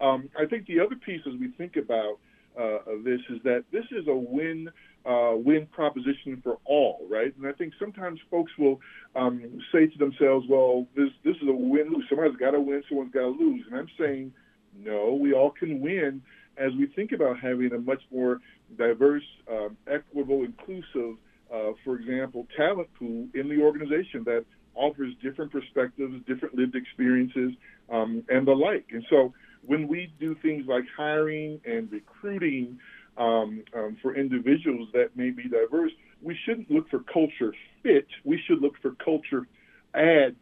Um, 0.00 0.28
I 0.38 0.46
think 0.46 0.66
the 0.66 0.78
other 0.80 0.94
piece 0.94 1.22
as 1.26 1.38
we 1.40 1.48
think 1.58 1.76
about 1.76 2.18
uh, 2.58 2.78
this 3.04 3.20
is 3.30 3.42
that 3.42 3.64
this 3.72 3.84
is 3.90 4.06
a 4.06 4.14
win 4.14 4.70
uh, 5.04 5.32
win 5.34 5.66
proposition 5.66 6.40
for 6.42 6.58
all, 6.64 7.04
right? 7.10 7.36
And 7.36 7.46
I 7.46 7.52
think 7.52 7.74
sometimes 7.80 8.20
folks 8.30 8.52
will 8.58 8.80
um, 9.16 9.60
say 9.72 9.86
to 9.86 9.98
themselves, 9.98 10.46
"Well, 10.48 10.86
this 10.94 11.10
this 11.24 11.36
is 11.36 11.48
a 11.48 11.52
win 11.52 11.92
lose. 11.92 12.04
Somebody's 12.08 12.36
got 12.36 12.52
to 12.52 12.60
win, 12.60 12.82
someone's 12.88 13.12
got 13.12 13.22
to 13.22 13.28
lose." 13.28 13.64
And 13.68 13.76
I'm 13.76 13.88
saying, 13.98 14.32
no, 14.76 15.14
we 15.14 15.32
all 15.32 15.50
can 15.50 15.80
win 15.80 16.22
as 16.56 16.72
we 16.78 16.86
think 16.86 17.12
about 17.12 17.38
having 17.38 17.72
a 17.72 17.78
much 17.78 18.02
more 18.10 18.40
diverse, 18.76 19.24
um, 19.50 19.76
equitable, 19.86 20.44
inclusive, 20.44 21.16
uh, 21.52 21.72
for 21.84 21.96
example, 21.96 22.46
talent 22.56 22.88
pool 22.98 23.26
in 23.34 23.48
the 23.48 23.60
organization 23.60 24.24
that 24.24 24.44
offers 24.74 25.14
different 25.22 25.52
perspectives, 25.52 26.14
different 26.26 26.54
lived 26.54 26.74
experiences, 26.74 27.52
um, 27.90 28.24
and 28.28 28.46
the 28.46 28.52
like. 28.52 28.86
And 28.90 29.04
so 29.10 29.32
when 29.66 29.88
we 29.88 30.12
do 30.18 30.34
things 30.42 30.64
like 30.66 30.84
hiring 30.96 31.60
and 31.64 31.90
recruiting 31.90 32.78
um, 33.16 33.62
um, 33.74 33.96
for 34.02 34.16
individuals 34.16 34.88
that 34.92 35.16
may 35.16 35.30
be 35.30 35.44
diverse, 35.44 35.92
we 36.20 36.36
shouldn't 36.44 36.70
look 36.70 36.88
for 36.90 37.00
culture 37.00 37.54
fit. 37.82 38.06
We 38.24 38.40
should 38.46 38.60
look 38.60 38.74
for 38.82 38.92
culture 39.04 39.46
add 39.94 40.36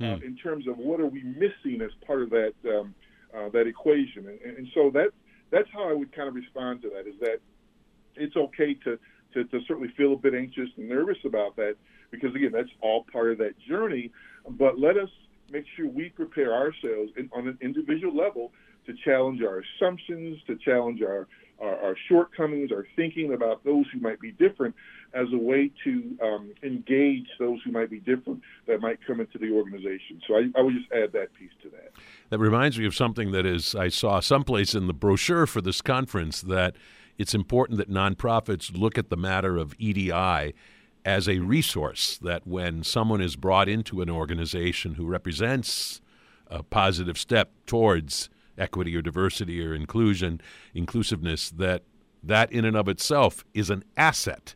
uh, 0.00 0.16
hmm. 0.16 0.24
in 0.24 0.36
terms 0.36 0.68
of 0.68 0.78
what 0.78 1.00
are 1.00 1.06
we 1.06 1.22
missing 1.22 1.80
as 1.82 1.90
part 2.06 2.22
of 2.22 2.30
that 2.30 2.52
um, 2.66 2.94
uh, 3.36 3.48
that 3.48 3.66
equation. 3.66 4.28
And, 4.28 4.58
and, 4.58 4.68
so 4.74 4.90
that 4.90 5.10
that's 5.52 5.68
how 5.72 5.88
I 5.88 5.92
would 5.92 6.14
kind 6.16 6.28
of 6.28 6.34
respond 6.34 6.82
to 6.82 6.90
that. 6.90 7.06
Is 7.06 7.14
that 7.20 7.38
it's 8.16 8.34
okay 8.36 8.74
to, 8.84 8.98
to 9.34 9.44
to 9.44 9.60
certainly 9.68 9.92
feel 9.96 10.14
a 10.14 10.16
bit 10.16 10.34
anxious 10.34 10.68
and 10.76 10.88
nervous 10.88 11.18
about 11.24 11.54
that 11.56 11.76
because 12.10 12.34
again 12.34 12.50
that's 12.52 12.70
all 12.80 13.04
part 13.12 13.30
of 13.30 13.38
that 13.38 13.56
journey. 13.68 14.10
But 14.48 14.80
let 14.80 14.96
us 14.96 15.10
make 15.50 15.64
sure 15.76 15.86
we 15.86 16.08
prepare 16.08 16.54
ourselves 16.54 17.12
in, 17.16 17.28
on 17.32 17.46
an 17.46 17.58
individual 17.60 18.16
level 18.16 18.52
to 18.86 18.94
challenge 19.04 19.42
our 19.42 19.62
assumptions, 19.62 20.38
to 20.46 20.56
challenge 20.56 21.02
our 21.02 21.28
our, 21.62 21.76
our 21.78 21.96
shortcomings, 22.08 22.72
our 22.72 22.86
thinking 22.96 23.32
about 23.32 23.64
those 23.64 23.86
who 23.92 24.00
might 24.00 24.20
be 24.20 24.32
different 24.32 24.74
as 25.14 25.28
a 25.32 25.36
way 25.36 25.70
to 25.84 26.18
um, 26.22 26.52
engage 26.62 27.26
those 27.38 27.60
who 27.64 27.70
might 27.70 27.90
be 27.90 28.00
different 28.00 28.42
that 28.66 28.80
might 28.80 28.98
come 29.06 29.20
into 29.20 29.38
the 29.38 29.52
organization. 29.52 30.20
So 30.26 30.34
I, 30.34 30.48
I 30.58 30.62
would 30.62 30.74
just 30.74 30.90
add 30.92 31.12
that 31.12 31.32
piece 31.34 31.50
to 31.62 31.70
that. 31.70 31.92
That 32.30 32.38
reminds 32.38 32.78
me 32.78 32.86
of 32.86 32.94
something 32.94 33.30
that 33.32 33.46
is 33.46 33.74
I 33.74 33.88
saw 33.88 34.20
someplace 34.20 34.74
in 34.74 34.86
the 34.86 34.94
brochure 34.94 35.46
for 35.46 35.60
this 35.60 35.80
conference 35.80 36.40
that 36.42 36.76
it's 37.18 37.34
important 37.34 37.78
that 37.78 37.90
nonprofits 37.90 38.76
look 38.76 38.98
at 38.98 39.10
the 39.10 39.16
matter 39.16 39.56
of 39.56 39.74
EDI 39.78 40.54
as 41.04 41.28
a 41.28 41.38
resource 41.40 42.18
that 42.18 42.46
when 42.46 42.82
someone 42.82 43.20
is 43.20 43.36
brought 43.36 43.68
into 43.68 44.00
an 44.00 44.08
organization 44.08 44.94
who 44.94 45.06
represents 45.06 46.00
a 46.46 46.62
positive 46.62 47.18
step 47.18 47.50
towards 47.66 48.28
equity 48.58 48.96
or 48.96 49.02
diversity 49.02 49.64
or 49.64 49.74
inclusion, 49.74 50.40
inclusiveness, 50.74 51.50
that 51.50 51.82
that 52.22 52.52
in 52.52 52.64
and 52.64 52.76
of 52.76 52.88
itself 52.88 53.44
is 53.52 53.70
an 53.70 53.84
asset. 53.96 54.54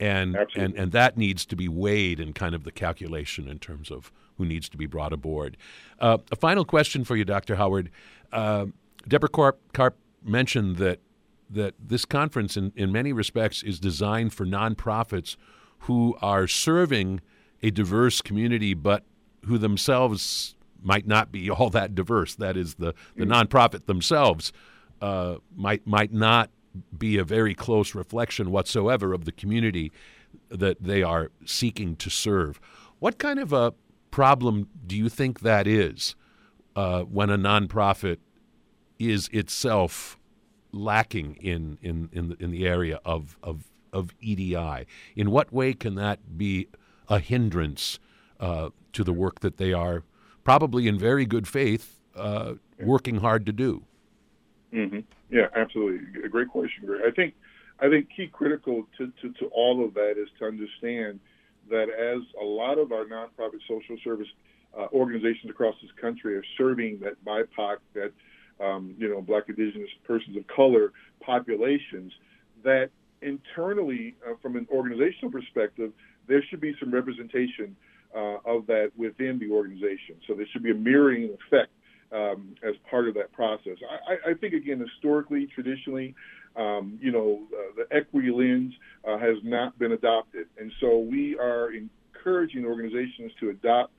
And, 0.00 0.36
and 0.56 0.74
and 0.74 0.92
that 0.92 1.16
needs 1.16 1.46
to 1.46 1.56
be 1.56 1.68
weighed 1.68 2.18
in 2.18 2.32
kind 2.32 2.54
of 2.54 2.64
the 2.64 2.72
calculation 2.72 3.46
in 3.48 3.58
terms 3.58 3.90
of 3.90 4.10
who 4.36 4.44
needs 4.44 4.68
to 4.70 4.76
be 4.76 4.86
brought 4.86 5.12
aboard. 5.12 5.56
Uh, 6.00 6.18
a 6.32 6.36
final 6.36 6.64
question 6.64 7.04
for 7.04 7.16
you, 7.16 7.24
Dr. 7.24 7.54
Howard. 7.54 7.90
Uh, 8.32 8.66
Deborah 9.06 9.28
Karp, 9.28 9.60
Karp 9.72 9.96
mentioned 10.24 10.76
that 10.76 11.00
that 11.50 11.74
this 11.78 12.04
conference, 12.04 12.56
in, 12.56 12.72
in 12.74 12.90
many 12.90 13.12
respects, 13.12 13.62
is 13.62 13.78
designed 13.78 14.32
for 14.32 14.44
nonprofits 14.44 15.36
who 15.80 16.16
are 16.20 16.48
serving 16.48 17.20
a 17.62 17.70
diverse 17.70 18.20
community, 18.20 18.74
but 18.74 19.04
who 19.44 19.58
themselves 19.58 20.56
might 20.84 21.06
not 21.06 21.32
be 21.32 21.50
all 21.50 21.70
that 21.70 21.94
diverse. 21.94 22.34
That 22.34 22.56
is, 22.56 22.74
the, 22.74 22.94
the 23.16 23.24
nonprofit 23.24 23.86
themselves 23.86 24.52
uh, 25.00 25.36
might 25.56 25.86
might 25.86 26.12
not 26.12 26.50
be 26.96 27.18
a 27.18 27.24
very 27.24 27.54
close 27.54 27.94
reflection 27.94 28.50
whatsoever 28.50 29.12
of 29.12 29.24
the 29.24 29.32
community 29.32 29.92
that 30.48 30.82
they 30.82 31.02
are 31.02 31.30
seeking 31.44 31.96
to 31.96 32.10
serve. 32.10 32.60
What 32.98 33.18
kind 33.18 33.38
of 33.38 33.52
a 33.52 33.74
problem 34.10 34.68
do 34.86 34.96
you 34.96 35.08
think 35.08 35.40
that 35.40 35.66
is 35.66 36.16
uh, 36.74 37.02
when 37.02 37.30
a 37.30 37.38
nonprofit 37.38 38.18
is 38.98 39.28
itself 39.32 40.18
lacking 40.72 41.36
in 41.36 41.78
in 41.82 42.08
in 42.12 42.30
the, 42.30 42.36
in 42.42 42.50
the 42.50 42.66
area 42.66 43.00
of, 43.04 43.36
of 43.42 43.64
of 43.92 44.14
EDI? 44.20 44.86
In 45.14 45.30
what 45.30 45.52
way 45.52 45.74
can 45.74 45.94
that 45.96 46.36
be 46.36 46.68
a 47.08 47.18
hindrance 47.18 47.98
uh, 48.40 48.70
to 48.92 49.04
the 49.04 49.12
work 49.12 49.40
that 49.40 49.58
they 49.58 49.72
are 49.72 50.02
probably 50.44 50.86
in 50.86 50.98
very 50.98 51.26
good 51.26 51.48
faith, 51.48 51.98
uh, 52.14 52.54
working 52.80 53.16
hard 53.16 53.46
to 53.46 53.52
do. 53.52 53.82
Mm-hmm. 54.72 55.00
Yeah, 55.30 55.46
absolutely. 55.56 56.22
A 56.22 56.28
great 56.28 56.48
question, 56.48 56.86
Greg. 56.86 57.02
I 57.06 57.10
think 57.10 57.34
I 57.80 57.88
think 57.88 58.08
key 58.14 58.28
critical 58.28 58.86
to, 58.98 59.12
to, 59.20 59.32
to 59.40 59.46
all 59.46 59.84
of 59.84 59.94
that 59.94 60.14
is 60.16 60.28
to 60.38 60.46
understand 60.46 61.18
that 61.70 61.88
as 61.90 62.22
a 62.40 62.44
lot 62.44 62.78
of 62.78 62.92
our 62.92 63.04
nonprofit 63.04 63.60
social 63.66 63.96
service 64.04 64.28
uh, 64.78 64.86
organizations 64.92 65.50
across 65.50 65.74
this 65.82 65.90
country 66.00 66.36
are 66.36 66.44
serving 66.56 67.00
that 67.00 67.22
BIPOC, 67.24 67.76
that 67.94 68.12
um, 68.64 68.94
you 68.98 69.08
know, 69.08 69.20
Black, 69.20 69.44
Indigenous, 69.48 69.90
persons 70.04 70.36
of 70.36 70.46
color 70.46 70.92
populations, 71.20 72.12
that 72.62 72.90
internally, 73.22 74.14
uh, 74.26 74.34
from 74.40 74.56
an 74.56 74.66
organizational 74.70 75.30
perspective, 75.30 75.92
there 76.28 76.42
should 76.48 76.60
be 76.60 76.74
some 76.78 76.92
representation 76.92 77.76
uh, 78.14 78.36
of 78.44 78.66
that 78.66 78.92
within 78.96 79.38
the 79.38 79.50
organization. 79.50 80.16
So 80.26 80.34
there 80.34 80.46
should 80.52 80.62
be 80.62 80.70
a 80.70 80.74
mirroring 80.74 81.24
effect 81.34 81.70
um, 82.12 82.54
as 82.62 82.74
part 82.88 83.08
of 83.08 83.14
that 83.14 83.32
process. 83.32 83.76
I, 84.08 84.30
I, 84.30 84.34
think, 84.34 84.54
again, 84.54 84.78
historically, 84.78 85.48
traditionally, 85.54 86.14
um, 86.56 86.98
you 87.00 87.10
know, 87.10 87.42
uh, 87.52 87.74
the 87.76 87.96
equity 87.96 88.30
lens 88.30 88.72
uh, 89.06 89.18
has 89.18 89.36
not 89.42 89.78
been 89.78 89.92
adopted. 89.92 90.46
And 90.58 90.70
so 90.80 90.98
we 90.98 91.36
are 91.38 91.72
encouraging 91.72 92.64
organizations 92.64 93.32
to 93.40 93.50
adopt 93.50 93.92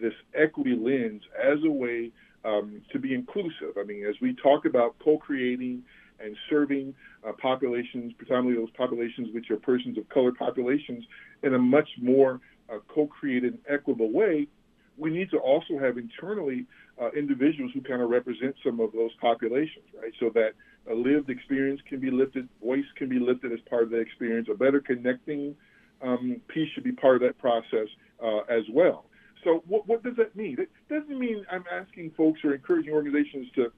this 0.00 0.12
equity 0.34 0.76
lens 0.78 1.22
as 1.42 1.58
a 1.64 1.70
way 1.70 2.12
um, 2.44 2.82
to 2.92 2.98
be 2.98 3.14
inclusive. 3.14 3.76
I 3.78 3.82
mean, 3.82 4.06
as 4.06 4.14
we 4.22 4.36
talk 4.40 4.64
about 4.64 4.94
co 5.02 5.18
creating 5.18 5.82
and 6.20 6.36
serving 6.48 6.94
uh, 7.26 7.32
populations, 7.42 8.12
predominantly 8.16 8.62
those 8.62 8.70
populations 8.76 9.28
which 9.34 9.50
are 9.50 9.56
persons 9.56 9.98
of 9.98 10.08
color 10.08 10.32
populations, 10.32 11.04
in 11.42 11.54
a 11.54 11.58
much 11.58 11.88
more 12.00 12.40
uh, 12.72 12.78
co-created 12.88 13.58
equitable 13.68 14.12
way, 14.12 14.48
we 14.96 15.10
need 15.10 15.30
to 15.30 15.38
also 15.38 15.78
have 15.78 15.98
internally 15.98 16.66
uh, 17.00 17.10
individuals 17.10 17.70
who 17.74 17.80
kind 17.82 18.00
of 18.00 18.08
represent 18.08 18.54
some 18.64 18.80
of 18.80 18.92
those 18.92 19.10
populations, 19.20 19.84
right? 20.00 20.12
So 20.18 20.30
that 20.34 20.52
a 20.90 20.94
lived 20.94 21.28
experience 21.30 21.80
can 21.88 22.00
be 22.00 22.10
lifted, 22.10 22.48
voice 22.62 22.84
can 22.96 23.08
be 23.08 23.18
lifted 23.18 23.52
as 23.52 23.58
part 23.68 23.82
of 23.82 23.90
that 23.90 24.00
experience. 24.00 24.48
A 24.50 24.54
better 24.54 24.80
connecting 24.80 25.54
um, 26.02 26.40
piece 26.48 26.68
should 26.74 26.84
be 26.84 26.92
part 26.92 27.16
of 27.16 27.22
that 27.22 27.38
process 27.38 27.88
uh, 28.22 28.40
as 28.48 28.62
well. 28.72 29.06
So 29.44 29.62
what, 29.66 29.86
what 29.86 30.02
does 30.02 30.16
that 30.16 30.34
mean? 30.34 30.56
It 30.58 30.70
doesn't 30.88 31.18
mean 31.18 31.44
I'm 31.50 31.64
asking 31.70 32.12
folks 32.16 32.40
or 32.44 32.54
encouraging 32.54 32.92
organizations 32.92 33.46
to 33.56 33.72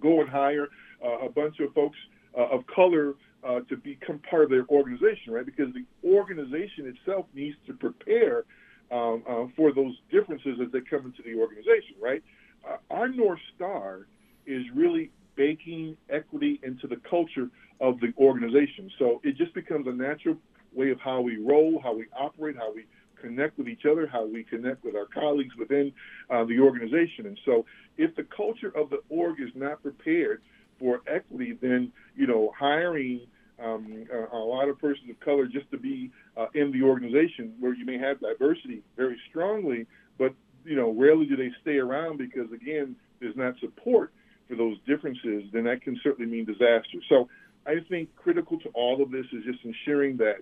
go 0.00 0.20
and 0.20 0.28
hire 0.28 0.68
uh, 1.04 1.26
a 1.26 1.28
bunch 1.28 1.60
of 1.60 1.72
folks 1.74 1.96
uh, 2.36 2.48
of 2.48 2.66
color 2.66 3.14
uh, 3.44 3.60
to 3.68 3.76
become 3.76 4.20
part 4.30 4.44
of 4.44 4.50
their 4.50 4.66
organization, 4.68 5.32
right? 5.32 5.46
Because 5.46 5.72
the 5.74 5.84
organization 6.08 6.86
itself 6.86 7.26
needs 7.34 7.56
to 7.66 7.74
prepare 7.74 8.44
um, 8.90 9.22
uh, 9.28 9.44
for 9.56 9.72
those 9.72 9.94
differences 10.10 10.58
as 10.64 10.70
they 10.72 10.80
come 10.80 11.06
into 11.06 11.22
the 11.22 11.38
organization, 11.38 11.96
right? 12.00 12.22
Uh, 12.68 12.76
our 12.90 13.08
North 13.08 13.40
Star 13.54 14.06
is 14.46 14.64
really 14.74 15.10
baking 15.36 15.96
equity 16.08 16.60
into 16.62 16.86
the 16.86 16.96
culture 17.08 17.48
of 17.80 18.00
the 18.00 18.12
organization. 18.18 18.90
So 18.98 19.20
it 19.22 19.36
just 19.36 19.54
becomes 19.54 19.86
a 19.86 19.92
natural 19.92 20.36
way 20.72 20.90
of 20.90 21.00
how 21.00 21.20
we 21.20 21.36
roll, 21.36 21.80
how 21.82 21.94
we 21.94 22.06
operate, 22.18 22.56
how 22.56 22.72
we 22.72 22.86
connect 23.20 23.58
with 23.58 23.68
each 23.68 23.84
other, 23.90 24.06
how 24.06 24.26
we 24.26 24.44
connect 24.44 24.84
with 24.84 24.94
our 24.94 25.06
colleagues 25.06 25.54
within 25.58 25.92
uh, 26.30 26.44
the 26.44 26.58
organization. 26.60 27.26
And 27.26 27.38
so 27.44 27.64
if 27.96 28.14
the 28.14 28.26
culture 28.36 28.72
of 28.76 28.90
the 28.90 29.00
org 29.08 29.40
is 29.40 29.50
not 29.54 29.82
prepared 29.82 30.42
for 30.78 31.00
equity, 31.06 31.58
then 31.60 31.92
you 32.14 32.26
know 32.26 32.52
hiring 32.58 33.20
um, 33.62 34.06
a, 34.12 34.36
a, 34.36 34.38
lot 34.38 34.68
of 34.68 34.78
persons 34.78 35.08
of 35.08 35.18
color 35.20 35.46
just 35.46 35.70
to 35.70 35.78
be 35.78 36.10
uh, 36.36 36.46
in 36.54 36.70
the 36.72 36.82
organization 36.82 37.54
where 37.58 37.74
you 37.74 37.86
may 37.86 37.98
have 37.98 38.20
diversity 38.20 38.82
very 38.96 39.18
strongly, 39.30 39.86
but 40.18 40.34
you 40.64 40.76
know 40.76 40.92
rarely 40.92 41.26
do 41.26 41.36
they 41.36 41.50
stay 41.62 41.78
around 41.78 42.18
because 42.18 42.52
again 42.52 42.96
there's 43.20 43.36
not 43.36 43.54
support 43.60 44.12
for 44.48 44.56
those 44.56 44.76
differences. 44.86 45.44
Then 45.52 45.64
that 45.64 45.82
can 45.82 45.98
certainly 46.02 46.30
mean 46.30 46.44
disaster. 46.44 46.98
So 47.08 47.28
I 47.66 47.76
think 47.88 48.14
critical 48.16 48.58
to 48.60 48.68
all 48.70 49.02
of 49.02 49.10
this 49.10 49.26
is 49.32 49.42
just 49.44 49.64
ensuring 49.64 50.16
that 50.18 50.36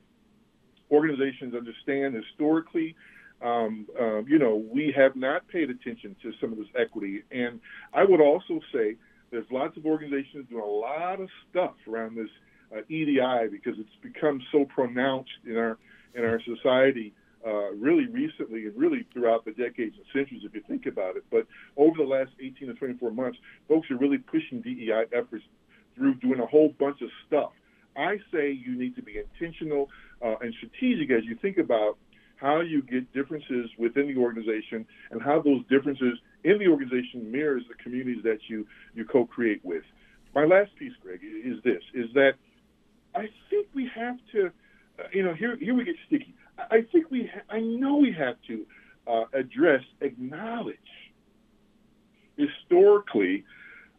organizations 0.91 1.55
understand 1.55 2.15
historically. 2.15 2.95
Um, 3.43 3.87
uh, 4.01 4.25
you 4.25 4.39
know, 4.39 4.65
we 4.73 4.93
have 4.97 5.17
not 5.17 5.47
paid 5.49 5.71
attention 5.71 6.17
to 6.23 6.33
some 6.41 6.53
of 6.53 6.59
this 6.59 6.69
equity, 6.79 7.23
and 7.31 7.61
I 7.93 8.05
would 8.05 8.21
also 8.21 8.61
say 8.73 8.97
there's 9.35 9.51
lots 9.51 9.77
of 9.77 9.85
organizations 9.85 10.47
doing 10.49 10.63
a 10.63 10.67
lot 10.67 11.21
of 11.21 11.29
stuff 11.51 11.75
around 11.91 12.17
this 12.17 12.29
uh, 12.73 12.83
EDI 12.89 13.49
because 13.51 13.75
it's 13.79 13.97
become 14.01 14.41
so 14.53 14.65
pronounced 14.65 15.31
in 15.45 15.57
our 15.57 15.77
in 16.15 16.25
our 16.25 16.41
society 16.45 17.13
uh, 17.45 17.73
really 17.73 18.07
recently 18.07 18.67
and 18.67 18.77
really 18.77 19.05
throughout 19.13 19.45
the 19.45 19.51
decades 19.51 19.97
and 19.97 20.07
centuries 20.15 20.43
if 20.45 20.55
you 20.55 20.63
think 20.69 20.87
about 20.87 21.17
it. 21.17 21.25
But 21.33 21.49
over 21.77 21.97
the 21.97 22.05
last 22.05 22.31
18 22.41 22.69
to 22.69 22.75
24 22.75 23.11
months, 23.11 23.37
folks 23.69 23.91
are 23.91 23.97
really 23.97 24.19
pushing 24.19 24.61
DEI 24.61 25.07
efforts 25.13 25.45
through 25.97 26.15
doing 26.15 26.39
a 26.39 26.47
whole 26.47 26.73
bunch 26.79 27.03
of 27.03 27.09
stuff. 27.27 27.51
I 27.97 28.19
say 28.33 28.53
you 28.53 28.79
need 28.79 28.95
to 28.95 29.03
be 29.03 29.19
intentional 29.19 29.91
uh, 30.25 30.37
and 30.41 30.55
strategic 30.55 31.11
as 31.11 31.25
you 31.25 31.37
think 31.43 31.59
about 31.59 31.99
how 32.37 32.61
you 32.61 32.83
get 32.83 33.13
differences 33.13 33.69
within 33.79 34.07
the 34.07 34.17
organization 34.17 34.87
and 35.11 35.21
how 35.21 35.43
those 35.43 35.63
differences 35.69 36.19
in 36.45 36.59
the 36.59 36.69
organization 36.69 37.31
mirrors 37.31 37.65
the 37.69 37.75
communities 37.83 38.23
that 38.23 38.39
you 38.49 38.67
you 38.95 39.05
co-create 39.05 39.65
with. 39.65 39.83
My 40.35 40.45
last 40.45 40.75
piece, 40.77 40.93
Greg, 41.03 41.21
is 41.23 41.63
this: 41.65 41.83
is 41.95 42.07
that 42.15 42.33
I 43.15 43.29
think 43.51 43.69
we 43.75 43.89
have 43.95 44.17
to, 44.33 44.51
uh, 44.99 45.05
you 45.13 45.23
know, 45.23 45.35
here 45.35 45.57
here 45.57 45.75
we 45.75 45.85
get 45.85 45.97
sticky. 46.07 46.35
I 46.59 46.83
think 46.93 47.11
we, 47.11 47.31
ha- 47.33 47.55
I 47.55 47.61
know 47.61 47.97
we 47.97 48.13
have 48.13 48.37
to 48.47 48.65
uh, 49.07 49.25
address, 49.33 49.83
acknowledge 50.01 50.77
historically 52.37 53.45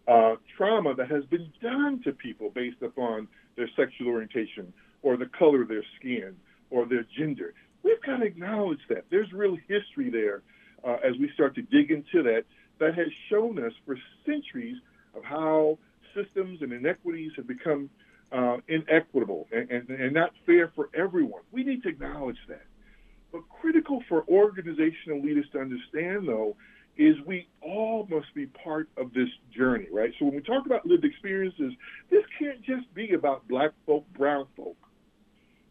uh, 0.08 0.36
trauma 0.58 0.94
that 0.96 1.10
has 1.10 1.26
been 1.26 1.52
done 1.62 2.02
to 2.04 2.12
people 2.12 2.50
based 2.50 2.82
upon 2.82 3.28
their 3.58 3.70
sexual 3.76 4.08
orientation 4.10 4.72
or 5.02 5.18
the 5.18 5.30
color 5.38 5.62
of 5.62 5.68
their 5.68 5.84
skin 6.00 6.36
or 6.70 6.86
their 6.86 7.06
gender. 7.18 7.54
We've 7.84 8.02
got 8.02 8.18
to 8.18 8.26
acknowledge 8.26 8.80
that. 8.90 9.06
There's 9.10 9.32
real 9.32 9.58
history 9.68 10.10
there 10.10 10.42
uh, 10.86 10.98
as 11.04 11.14
we 11.20 11.30
start 11.34 11.56
to 11.56 11.62
dig 11.64 11.92
into 11.92 12.24
that 12.24 12.44
that 12.80 12.96
has 12.96 13.08
shown 13.30 13.64
us 13.64 13.74
for 13.86 13.98
centuries 14.26 14.78
of 15.16 15.24
how 15.24 15.78
systems 16.16 16.62
and 16.62 16.72
inequities 16.72 17.32
have 17.36 17.48
become 17.48 17.90
uh, 18.32 18.58
inequitable 18.68 19.48
and, 19.52 19.70
and, 19.70 19.90
and 19.90 20.14
not 20.14 20.32
fair 20.46 20.72
for 20.76 20.90
everyone. 20.94 21.42
We 21.52 21.64
need 21.64 21.84
to 21.84 21.90
acknowledge 21.90 22.38
that. 22.48 22.66
But 23.32 23.42
critical 23.62 24.04
for 24.08 24.24
organizational 24.30 25.22
leaders 25.22 25.46
to 25.54 25.60
understand, 25.60 26.28
though, 26.28 26.56
is 26.98 27.16
we 27.26 27.48
all 27.62 28.08
must 28.10 28.34
be 28.34 28.46
part 28.46 28.88
of 28.98 29.14
this 29.14 29.28
journey, 29.56 29.88
right? 29.92 30.12
So 30.18 30.26
when 30.26 30.36
we 30.36 30.42
talk 30.42 30.66
about 30.66 30.86
lived 30.86 31.04
experiences, 31.04 31.74
this 32.10 32.24
can't 32.40 32.62
just 32.62 32.94
be 32.94 33.14
about 33.14 33.48
black 33.48 33.72
folk, 33.86 34.06
brown 34.18 34.48
folk. 34.56 34.78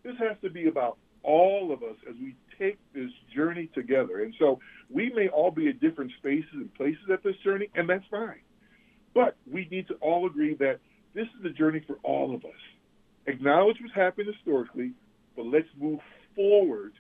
This 0.03 0.15
has 0.19 0.37
to 0.43 0.51
be 0.51 0.69
about 0.69 0.99
all 1.23 1.73
of 1.73 1.83
us 1.83 1.97
as 2.09 2.15
we 2.21 2.35
take 2.59 2.79
this 2.95 3.11
journey 3.35 3.69
together. 3.75 4.23
And 4.23 4.35
so 4.39 4.61
we 4.91 5.13
may 5.15 5.29
all 5.29 5.51
be 5.51 5.69
at 5.69 5.81
different 5.81 6.13
spaces 6.19 6.51
and 6.53 6.73
places 6.75 7.05
at 7.13 7.23
this 7.23 7.37
journey, 7.45 7.69
and 7.75 7.89
that's 7.89 8.05
fine. 8.11 8.41
But 9.15 9.37
we 9.51 9.69
need 9.71 9.89
to 9.89 9.95
all 9.95 10.27
agree 10.27 10.55
that 10.55 10.81
this 11.15 11.27
is 11.39 11.45
a 11.45 11.51
journey 11.51 11.83
for 11.87 11.97
all 12.03 12.35
of 12.35 12.45
us. 12.45 12.51
Acknowledge 13.27 13.77
what's 13.81 13.95
happened 13.95 14.29
historically, 14.35 14.93
but 15.37 15.47
let's 15.47 15.69
move 15.79 16.01
forward 16.35 16.93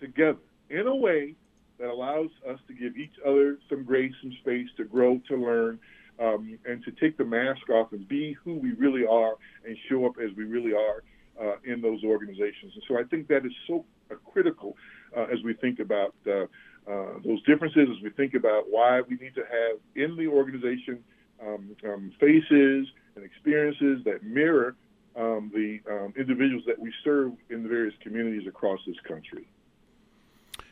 together 0.00 0.38
in 0.68 0.86
a 0.86 0.94
way 0.94 1.34
that 1.78 1.88
allows 1.88 2.28
us 2.48 2.58
to 2.68 2.74
give 2.74 2.96
each 2.96 3.14
other 3.26 3.58
some 3.68 3.84
grace, 3.84 4.12
some 4.20 4.32
space 4.42 4.68
to 4.76 4.84
grow, 4.84 5.20
to 5.28 5.36
learn, 5.36 5.78
um, 6.18 6.58
and 6.66 6.84
to 6.84 6.90
take 6.92 7.16
the 7.16 7.24
mask 7.24 7.70
off 7.70 7.92
and 7.92 8.06
be 8.06 8.36
who 8.44 8.56
we 8.56 8.72
really 8.72 9.06
are 9.06 9.34
and 9.64 9.76
show 9.88 10.04
up 10.04 10.12
as 10.22 10.30
we 10.36 10.44
really 10.44 10.72
are 10.74 11.02
uh, 11.40 11.56
in 11.64 11.80
those 11.80 12.04
organizations. 12.04 12.72
And 12.74 12.82
so 12.86 12.98
I 12.98 13.04
think 13.04 13.28
that 13.28 13.46
is 13.46 13.52
so 13.66 13.84
uh, 14.10 14.16
critical 14.30 14.76
as 15.16 15.42
we 15.44 15.54
think 15.54 15.80
about 15.80 16.14
uh, 16.26 16.46
uh, 16.90 17.18
those 17.24 17.42
differences, 17.42 17.88
as 17.96 18.02
we 18.02 18.10
think 18.10 18.34
about 18.34 18.64
why 18.68 19.00
we 19.02 19.16
need 19.16 19.34
to 19.34 19.42
have 19.42 19.78
in 19.94 20.16
the 20.16 20.26
organization 20.26 21.02
um, 21.42 21.76
um, 21.84 22.12
faces 22.18 22.88
and 23.16 23.24
experiences 23.24 24.02
that 24.04 24.22
mirror 24.22 24.76
um, 25.16 25.50
the 25.54 25.80
um, 25.90 26.12
individuals 26.16 26.64
that 26.66 26.78
we 26.78 26.92
serve 27.02 27.32
in 27.48 27.62
the 27.62 27.68
various 27.68 27.94
communities 28.00 28.46
across 28.46 28.80
this 28.86 28.96
country. 29.06 29.48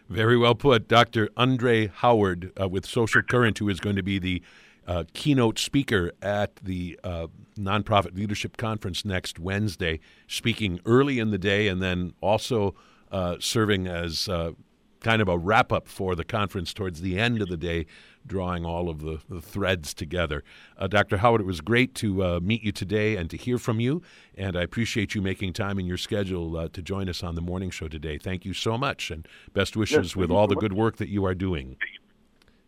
Very 0.08 0.38
well 0.38 0.54
put. 0.54 0.88
Dr. 0.88 1.28
Andre 1.36 1.88
Howard 1.88 2.52
uh, 2.58 2.68
with 2.68 2.86
Social 2.86 3.22
Current, 3.22 3.58
who 3.58 3.68
is 3.68 3.78
going 3.78 3.96
to 3.96 4.02
be 4.02 4.18
the 4.18 4.42
uh, 4.86 5.04
keynote 5.12 5.58
speaker 5.58 6.12
at 6.22 6.56
the 6.56 6.98
uh, 7.04 7.26
Nonprofit 7.58 8.16
Leadership 8.16 8.56
Conference 8.56 9.04
next 9.04 9.38
Wednesday, 9.38 10.00
speaking 10.26 10.80
early 10.86 11.18
in 11.18 11.30
the 11.30 11.36
day 11.36 11.68
and 11.68 11.82
then 11.82 12.14
also 12.22 12.74
uh, 13.10 13.36
serving 13.40 13.86
as 13.86 14.28
uh, 14.28 14.52
kind 15.00 15.22
of 15.22 15.28
a 15.28 15.38
wrap 15.38 15.72
up 15.72 15.86
for 15.86 16.14
the 16.14 16.24
conference 16.24 16.72
towards 16.72 17.00
the 17.00 17.18
end 17.18 17.40
of 17.40 17.48
the 17.48 17.56
day, 17.56 17.86
drawing 18.26 18.64
all 18.64 18.88
of 18.88 19.00
the, 19.00 19.20
the 19.28 19.40
threads 19.40 19.94
together. 19.94 20.42
Uh, 20.76 20.86
Dr. 20.86 21.18
Howard, 21.18 21.40
it 21.40 21.46
was 21.46 21.60
great 21.60 21.94
to 21.96 22.22
uh, 22.24 22.40
meet 22.40 22.62
you 22.62 22.72
today 22.72 23.16
and 23.16 23.30
to 23.30 23.36
hear 23.36 23.58
from 23.58 23.80
you, 23.80 24.02
and 24.36 24.56
I 24.56 24.62
appreciate 24.62 25.14
you 25.14 25.22
making 25.22 25.52
time 25.52 25.78
in 25.78 25.86
your 25.86 25.96
schedule 25.96 26.56
uh, 26.56 26.68
to 26.72 26.82
join 26.82 27.08
us 27.08 27.22
on 27.22 27.34
the 27.34 27.40
morning 27.40 27.70
show 27.70 27.88
today. 27.88 28.18
Thank 28.18 28.44
you 28.44 28.52
so 28.52 28.76
much, 28.76 29.10
and 29.10 29.26
best 29.52 29.76
wishes 29.76 30.08
yes, 30.08 30.16
with 30.16 30.30
all 30.30 30.44
so 30.44 30.48
the 30.48 30.54
much. 30.56 30.62
good 30.62 30.72
work 30.72 30.96
that 30.96 31.08
you 31.08 31.24
are 31.24 31.34
doing. 31.34 31.76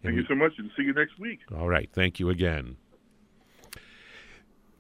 Thank 0.03 0.15
and 0.15 0.17
you 0.17 0.25
so 0.29 0.35
much, 0.35 0.53
and 0.59 0.71
see 0.77 0.85
you 0.85 0.95
next 0.95 1.19
week. 1.19 1.41
All 1.55 1.69
right. 1.69 1.91
Thank 1.93 2.19
you 2.19 2.31
again. 2.31 2.77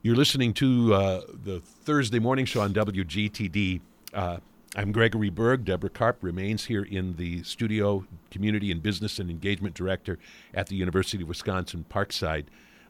You're 0.02 0.16
listening 0.16 0.54
to 0.54 0.94
uh, 0.94 1.20
the 1.44 1.60
Thursday 1.60 2.18
morning 2.18 2.46
show 2.46 2.62
on 2.62 2.72
WGTD. 2.72 3.82
I'm 4.76 4.92
Gregory 4.92 5.30
Berg. 5.30 5.64
Deborah 5.64 5.90
Karp 5.90 6.22
remains 6.22 6.66
here 6.66 6.84
in 6.84 7.16
the 7.16 7.42
studio, 7.42 8.06
Community 8.30 8.70
and 8.70 8.80
Business 8.80 9.18
and 9.18 9.28
Engagement 9.28 9.74
Director 9.74 10.16
at 10.54 10.68
the 10.68 10.76
University 10.76 11.24
of 11.24 11.28
Wisconsin 11.28 11.84
Parkside. 11.90 12.44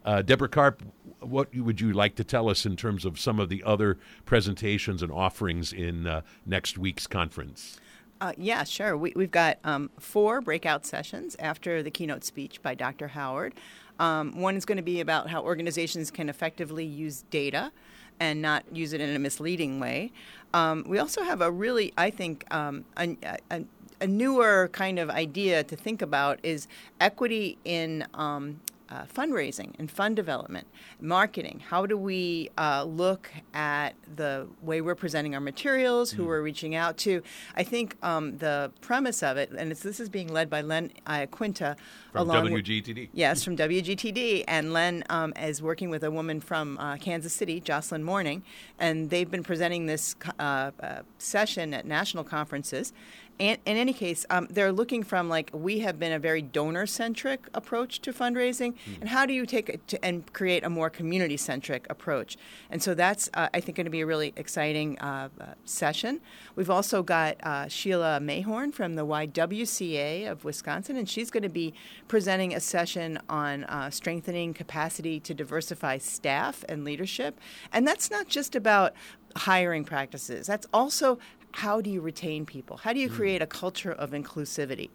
Uh, 0.05 0.21
Deborah 0.21 0.49
Karp, 0.49 0.83
what 1.21 1.55
would 1.55 1.81
you 1.81 1.93
like 1.95 2.17
to 2.17 2.25
tell 2.25 2.51
us 2.51 2.67
in 2.67 2.77
terms 2.77 3.07
of 3.07 3.19
some 3.19 3.41
of 3.41 3.49
the 3.49 3.63
other 3.65 3.99
presentations 4.27 5.03
and 5.03 5.11
offerings 5.11 5.73
in 5.73 6.07
uh, 6.07 6.21
next 6.45 6.77
week's 6.77 7.07
conference? 7.07 7.81
Uh, 8.21 8.35
yeah, 8.37 8.63
sure. 8.65 8.95
We, 8.99 9.15
have 9.19 9.31
got 9.31 9.59
um, 9.65 9.91
four 9.99 10.43
breakout 10.43 10.85
sessions 10.85 11.35
after 11.39 11.83
the 11.83 11.91
keynote 11.91 12.25
speech 12.25 12.61
by 12.63 12.75
Dr. 12.75 13.09
Howard. 13.09 13.55
Um, 13.99 14.39
one 14.39 14.55
is 14.55 14.67
going 14.67 14.77
to 14.77 14.83
be 14.83 15.01
about 15.01 15.31
how 15.31 15.43
organizations 15.43 16.11
can 16.11 16.29
effectively 16.29 16.85
use 16.85 17.25
data 17.31 17.73
and 18.21 18.41
not 18.41 18.65
use 18.73 18.93
it 18.93 19.01
in 19.01 19.17
a 19.17 19.19
misleading 19.19 19.81
way. 19.81 20.13
Um, 20.53 20.85
we 20.87 20.99
also 20.99 21.23
have 21.23 21.41
a 21.41 21.51
really, 21.51 21.93
I 21.97 22.11
think, 22.11 22.45
um, 22.53 22.85
a, 22.97 23.17
a, 23.51 23.65
a, 24.01 24.07
newer 24.07 24.69
kind 24.73 24.99
of 24.99 25.09
idea 25.09 25.65
to 25.65 25.77
think 25.77 26.03
about 26.03 26.39
is 26.43 26.69
equity 27.01 27.57
in 27.65 28.07
um, 28.15 28.61
uh, 28.91 29.05
fundraising 29.05 29.73
and 29.79 29.91
fund 29.91 30.17
development, 30.17 30.67
marketing. 31.01 31.63
How 31.69 31.87
do 31.87 31.97
we 31.97 32.51
uh, 32.59 32.85
look 32.85 33.31
at 33.55 33.95
the 34.17 34.49
way 34.63 34.81
we're 34.81 34.95
presenting 34.95 35.35
our 35.35 35.41
materials, 35.41 36.11
who 36.11 36.25
mm. 36.25 36.27
we're 36.27 36.43
reaching 36.43 36.75
out 36.75 36.97
to? 36.99 37.23
I 37.57 37.63
think 37.63 37.97
um, 38.03 38.39
the 38.39 38.73
premise 38.81 39.23
of 39.23 39.37
it, 39.37 39.51
and 39.51 39.71
this 39.71 40.01
is 40.01 40.09
being 40.09 40.29
led 40.29 40.51
by 40.51 40.61
Len 40.61 40.93
Iaquinta. 41.07 41.77
From 42.13 42.29
WGTD. 42.29 42.97
With, 42.97 43.09
yes, 43.13 43.45
from 43.45 43.57
WGTD. 43.57 44.45
And 44.49 44.73
Len 44.73 45.05
um, 45.11 45.33
is 45.41 45.63
working 45.63 45.91
with 45.91 46.03
a 46.03 46.11
woman 46.11 46.41
from 46.41 46.77
uh, 46.79 46.97
Kansas 46.97 47.33
City, 47.33 47.61
Jocelyn 47.61 48.03
Morning, 48.03 48.43
and 48.79 49.11
they've 49.11 49.31
been 49.31 49.45
presenting 49.45 49.87
this 49.87 50.17
uh, 50.39 50.73
uh, 50.81 51.03
session 51.19 51.73
at 51.73 51.87
national 51.87 52.25
conferences 52.25 52.93
in, 53.41 53.57
in 53.65 53.77
any 53.79 53.95
case, 53.95 54.27
um, 54.29 54.47
they're 54.51 54.71
looking 54.71 55.03
from 55.03 55.29
like 55.29 55.51
we 55.53 55.81
have 55.81 55.99
been 55.99 56.13
a 56.13 56.19
very 56.19 56.43
donor 56.43 56.87
centric 56.87 57.49
approach 57.55 58.01
to 58.03 58.13
fundraising, 58.13 58.75
mm. 58.75 59.01
and 59.01 59.09
how 59.09 59.25
do 59.25 59.33
you 59.33 59.47
take 59.47 59.71
it 59.71 59.89
to, 59.89 60.05
and 60.05 60.31
create 60.35 60.63
a 60.63 60.71
more 60.71 60.91
community 60.91 61.39
centric 61.39 61.87
approach? 61.89 62.37
And 62.71 62.83
so 62.83 62.95
that's 62.95 63.31
uh, 63.35 63.49
I 63.55 63.61
think 63.61 63.77
going 63.77 63.87
to 63.87 63.91
be 63.91 64.03
a 64.03 64.07
really 64.07 64.35
exciting 64.37 64.99
uh, 64.99 65.31
uh, 65.41 65.47
session. 65.65 66.21
We've 66.55 66.69
also 66.69 67.03
got 67.03 67.37
uh, 67.43 67.69
Sheila 67.69 68.21
Mayhorn 68.21 68.75
from 68.75 68.95
the 68.95 69.07
YWCA 69.07 70.31
of 70.31 70.45
Wisconsin, 70.45 70.97
and 70.99 71.09
she's 71.09 71.31
going 71.31 71.43
to 71.43 71.49
be 71.49 71.73
presenting 72.09 72.55
a 72.55 72.61
session 72.61 73.19
on 73.31 73.65
uh, 73.65 73.89
strengthening 73.89 74.53
capacity 74.53 75.19
to 75.21 75.33
diversify 75.33 75.97
staff 75.97 76.63
and 76.69 76.85
leadership. 76.85 77.41
And 77.73 77.89
that's 77.89 78.11
not 78.11 78.29
just 78.29 78.55
about 78.55 78.93
hiring 79.37 79.85
practices. 79.85 80.47
That's 80.47 80.67
also 80.73 81.19
how 81.53 81.81
do 81.81 81.91
you 81.91 82.01
retain 82.01 82.47
people? 82.47 82.77
How 82.77 82.93
do 82.93 83.01
you 83.01 83.09
hmm. 83.09 83.17
create 83.17 83.43
a 83.43 83.47
culture 83.47 83.93
of 83.93 84.11
inclusivity? 84.11 84.91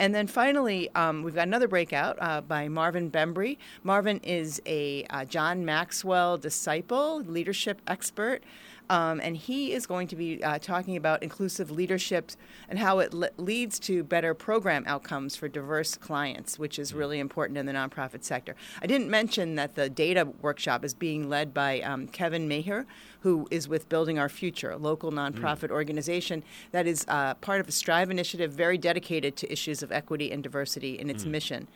And 0.00 0.14
then 0.14 0.28
finally, 0.28 0.88
um, 0.94 1.22
we've 1.24 1.34
got 1.34 1.48
another 1.48 1.66
breakout 1.66 2.16
uh, 2.20 2.40
by 2.40 2.68
Marvin 2.68 3.10
Bembry. 3.10 3.58
Marvin 3.82 4.20
is 4.22 4.62
a 4.64 5.04
uh, 5.10 5.24
John 5.24 5.64
Maxwell 5.64 6.38
disciple, 6.38 7.20
leadership 7.22 7.82
expert. 7.88 8.44
Um, 8.90 9.20
and 9.22 9.36
he 9.36 9.72
is 9.72 9.86
going 9.86 10.08
to 10.08 10.16
be 10.16 10.42
uh, 10.42 10.58
talking 10.58 10.96
about 10.96 11.22
inclusive 11.22 11.70
leadership 11.70 12.32
and 12.68 12.78
how 12.78 13.00
it 13.00 13.12
le- 13.12 13.30
leads 13.36 13.78
to 13.80 14.02
better 14.02 14.34
program 14.34 14.84
outcomes 14.86 15.36
for 15.36 15.48
diverse 15.48 15.96
clients, 15.96 16.58
which 16.58 16.78
is 16.78 16.94
really 16.94 17.18
important 17.18 17.58
in 17.58 17.66
the 17.66 17.72
nonprofit 17.72 18.24
sector. 18.24 18.56
I 18.80 18.86
didn't 18.86 19.10
mention 19.10 19.56
that 19.56 19.74
the 19.74 19.90
data 19.90 20.26
workshop 20.40 20.84
is 20.84 20.94
being 20.94 21.28
led 21.28 21.52
by 21.52 21.80
um, 21.80 22.08
Kevin 22.08 22.48
Maher, 22.48 22.86
who 23.20 23.46
is 23.50 23.68
with 23.68 23.88
Building 23.88 24.18
Our 24.18 24.28
Future, 24.28 24.70
a 24.70 24.76
local 24.76 25.10
nonprofit 25.12 25.68
mm. 25.68 25.72
organization 25.72 26.42
that 26.72 26.86
is 26.86 27.04
uh, 27.08 27.34
part 27.34 27.60
of 27.60 27.68
a 27.68 27.72
Strive 27.72 28.10
initiative 28.10 28.52
very 28.52 28.78
dedicated 28.78 29.36
to 29.36 29.52
issues 29.52 29.82
of 29.82 29.92
equity 29.92 30.32
and 30.32 30.42
diversity 30.42 30.98
in 30.98 31.10
its 31.10 31.24
mm. 31.24 31.30
mission. 31.30 31.68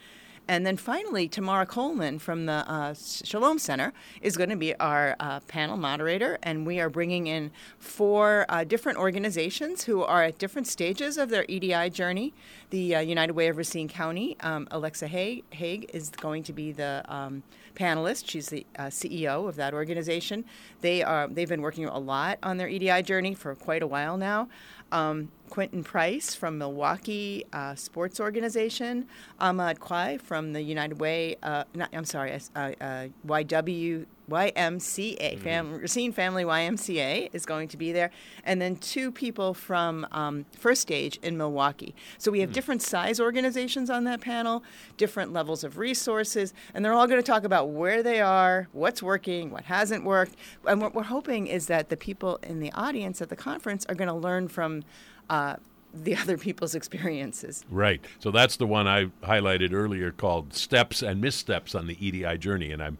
And 0.48 0.66
then 0.66 0.76
finally, 0.76 1.28
Tamara 1.28 1.66
Coleman 1.66 2.18
from 2.18 2.46
the 2.46 2.68
uh, 2.68 2.94
Shalom 2.94 3.58
Center 3.58 3.92
is 4.20 4.36
going 4.36 4.50
to 4.50 4.56
be 4.56 4.74
our 4.76 5.14
uh, 5.20 5.40
panel 5.40 5.76
moderator, 5.76 6.38
and 6.42 6.66
we 6.66 6.80
are 6.80 6.90
bringing 6.90 7.28
in 7.28 7.52
four 7.78 8.44
uh, 8.48 8.64
different 8.64 8.98
organizations 8.98 9.84
who 9.84 10.02
are 10.02 10.24
at 10.24 10.38
different 10.38 10.66
stages 10.66 11.16
of 11.16 11.30
their 11.30 11.44
EDI 11.48 11.90
journey. 11.90 12.34
The 12.70 12.96
uh, 12.96 13.00
United 13.00 13.34
Way 13.34 13.48
of 13.48 13.56
Racine 13.56 13.88
County, 13.88 14.36
um, 14.40 14.66
Alexa 14.70 15.06
Haig, 15.06 15.90
is 15.94 16.10
going 16.10 16.42
to 16.44 16.52
be 16.52 16.72
the 16.72 17.04
um, 17.08 17.44
panelist. 17.74 18.28
She's 18.28 18.48
the 18.48 18.66
uh, 18.78 18.84
CEO 18.84 19.48
of 19.48 19.56
that 19.56 19.74
organization. 19.74 20.44
They 20.80 21.02
are 21.02 21.28
they've 21.28 21.48
been 21.48 21.62
working 21.62 21.86
a 21.86 21.98
lot 21.98 22.38
on 22.42 22.56
their 22.56 22.68
EDI 22.68 23.02
journey 23.02 23.34
for 23.34 23.54
quite 23.54 23.82
a 23.82 23.86
while 23.86 24.16
now. 24.16 24.48
Um, 24.92 25.30
Quentin 25.52 25.84
Price 25.84 26.34
from 26.34 26.56
Milwaukee 26.56 27.44
uh, 27.52 27.74
Sports 27.74 28.18
Organization, 28.20 29.06
Ahmad 29.38 29.80
Quai 29.80 30.16
from 30.16 30.54
the 30.54 30.62
United 30.62 30.98
Way, 30.98 31.36
uh, 31.42 31.64
not, 31.74 31.90
I'm 31.92 32.06
sorry, 32.06 32.32
uh, 32.32 32.58
uh 32.80 33.08
YW 33.26 34.06
YMCA, 34.30 35.38
Fam- 35.40 35.78
Racine 35.78 36.12
Family 36.12 36.44
YMCA 36.44 37.28
is 37.34 37.44
going 37.44 37.68
to 37.68 37.76
be 37.76 37.92
there, 37.92 38.10
and 38.44 38.62
then 38.62 38.76
two 38.76 39.12
people 39.12 39.52
from 39.52 40.06
um, 40.10 40.46
First 40.56 40.80
Stage 40.80 41.18
in 41.22 41.36
Milwaukee. 41.36 41.94
So 42.16 42.30
we 42.30 42.40
have 42.40 42.52
different 42.52 42.80
size 42.80 43.20
organizations 43.20 43.90
on 43.90 44.04
that 44.04 44.22
panel, 44.22 44.62
different 44.96 45.34
levels 45.34 45.64
of 45.64 45.76
resources, 45.76 46.54
and 46.72 46.82
they're 46.82 46.94
all 46.94 47.06
going 47.06 47.20
to 47.20 47.26
talk 47.26 47.44
about 47.44 47.70
where 47.70 48.02
they 48.02 48.20
are, 48.20 48.68
what's 48.72 49.02
working, 49.02 49.50
what 49.50 49.64
hasn't 49.64 50.04
worked. 50.04 50.36
And 50.66 50.80
what 50.80 50.94
we're 50.94 51.02
hoping 51.02 51.46
is 51.46 51.66
that 51.66 51.90
the 51.90 51.96
people 51.98 52.38
in 52.42 52.60
the 52.60 52.72
audience 52.72 53.20
at 53.20 53.28
the 53.28 53.36
conference 53.36 53.84
are 53.90 53.94
going 53.94 54.08
to 54.08 54.14
learn 54.14 54.48
from. 54.48 54.81
Uh, 55.30 55.56
the 55.94 56.16
other 56.22 56.38
people's 56.38 56.74
experiences. 56.74 57.64
Right. 57.70 58.04
So 58.18 58.30
that's 58.30 58.56
the 58.56 58.66
one 58.66 58.86
I 58.86 59.06
highlighted 59.22 59.72
earlier 59.72 60.10
called 60.10 60.54
Steps 60.54 61.02
and 61.02 61.20
Missteps 61.20 61.74
on 61.74 61.86
the 61.86 62.06
EDI 62.06 62.38
Journey. 62.38 62.72
And 62.72 62.82
I'm 62.82 62.98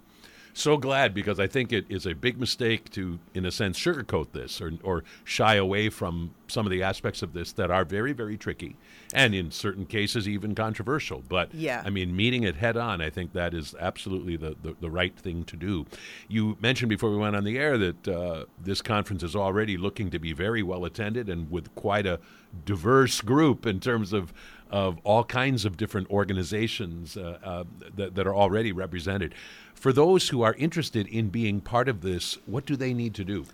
so 0.53 0.77
glad 0.77 1.15
because 1.15 1.41
I 1.41 1.47
think 1.47 1.73
it 1.73 1.87
is 1.89 2.07
a 2.07 2.15
big 2.15 2.39
mistake 2.39 2.91
to, 2.91 3.19
in 3.35 3.47
a 3.47 3.51
sense, 3.51 3.79
sugarcoat 3.79 4.33
this 4.33 4.61
or, 4.61 4.73
or 4.83 5.05
shy 5.25 5.55
away 5.55 5.89
from 5.89 6.35
some 6.49 6.67
of 6.67 6.71
the 6.71 6.83
aspects 6.83 7.23
of 7.23 7.33
this 7.33 7.53
that 7.53 7.71
are 7.71 7.85
very, 7.85 8.13
very 8.13 8.37
tricky 8.37 8.77
and 9.15 9.35
in 9.35 9.51
certain 9.51 9.87
cases 9.87 10.29
even 10.29 10.55
controversial. 10.55 11.23
But 11.29 11.55
Yeah. 11.55 11.83
I 11.85 11.91
mean, 11.91 12.15
meeting 12.15 12.43
it 12.43 12.57
head 12.57 12.77
on, 12.77 13.01
I 13.01 13.11
think 13.11 13.33
that 13.33 13.55
is 13.55 13.75
absolutely 13.81 14.37
the, 14.37 14.57
the, 14.63 14.77
the 14.81 14.91
right 14.91 15.17
thing 15.17 15.45
to 15.45 15.57
do. 15.57 15.87
You 16.29 16.57
mentioned 16.61 16.91
before 16.91 17.11
we 17.11 17.17
went 17.17 17.37
on 17.37 17.45
the 17.45 17.59
air 17.59 17.79
that 17.79 18.09
uh, 18.09 18.45
this 18.63 18.83
conference 18.83 19.23
is 19.23 19.35
already 19.35 19.77
looking 19.77 20.11
to 20.11 20.19
be 20.19 20.33
very 20.33 20.63
well 20.63 20.85
attended 20.85 21.29
and 21.29 21.51
with 21.51 21.75
quite 21.75 22.07
a 22.07 22.21
diverse 22.65 23.21
group 23.23 23.65
in 23.67 23.81
terms 23.81 24.13
of 24.13 24.33
of 24.73 24.99
all 25.05 25.23
kinds 25.23 25.65
of 25.65 25.77
different 25.77 26.11
organizations 26.11 27.17
uh, 27.17 27.39
uh, 27.45 27.65
that, 27.95 28.15
that 28.15 28.27
are 28.27 28.35
already 28.35 28.73
represented. 28.73 29.35
For 29.75 29.93
those 29.93 30.31
who 30.31 30.43
are 30.43 30.55
interested 30.55 31.07
in 31.07 31.29
being 31.29 31.61
part 31.61 31.89
of 31.89 32.01
this, 32.01 32.39
what 32.47 32.65
do 32.65 32.75
they 32.75 32.95
need 32.95 33.15
to 33.15 33.25
do? 33.25 33.45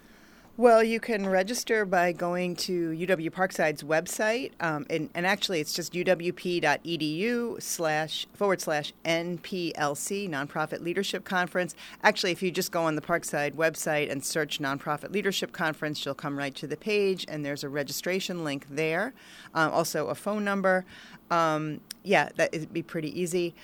Well, 0.58 0.82
you 0.82 0.98
can 0.98 1.24
register 1.28 1.84
by 1.84 2.10
going 2.10 2.56
to 2.56 2.90
UW 2.90 3.30
Parkside's 3.30 3.84
website, 3.84 4.50
um, 4.58 4.86
and, 4.90 5.08
and 5.14 5.24
actually 5.24 5.60
it's 5.60 5.72
just 5.72 5.92
uwp.edu 5.92 7.62
slash 7.62 8.26
forward 8.34 8.60
slash 8.60 8.92
NPLC, 9.04 10.28
Nonprofit 10.28 10.80
Leadership 10.80 11.24
Conference. 11.24 11.76
Actually, 12.02 12.32
if 12.32 12.42
you 12.42 12.50
just 12.50 12.72
go 12.72 12.82
on 12.82 12.96
the 12.96 13.00
Parkside 13.00 13.52
website 13.52 14.10
and 14.10 14.24
search 14.24 14.58
Nonprofit 14.58 15.12
Leadership 15.12 15.52
Conference, 15.52 16.04
you'll 16.04 16.16
come 16.16 16.36
right 16.36 16.56
to 16.56 16.66
the 16.66 16.76
page, 16.76 17.24
and 17.28 17.46
there's 17.46 17.62
a 17.62 17.68
registration 17.68 18.42
link 18.42 18.66
there. 18.68 19.14
Um, 19.54 19.70
also, 19.70 20.08
a 20.08 20.16
phone 20.16 20.42
number. 20.44 20.84
Um, 21.30 21.82
yeah, 22.02 22.30
that 22.34 22.50
would 22.50 22.72
be 22.72 22.82
pretty 22.82 23.16
easy. 23.20 23.54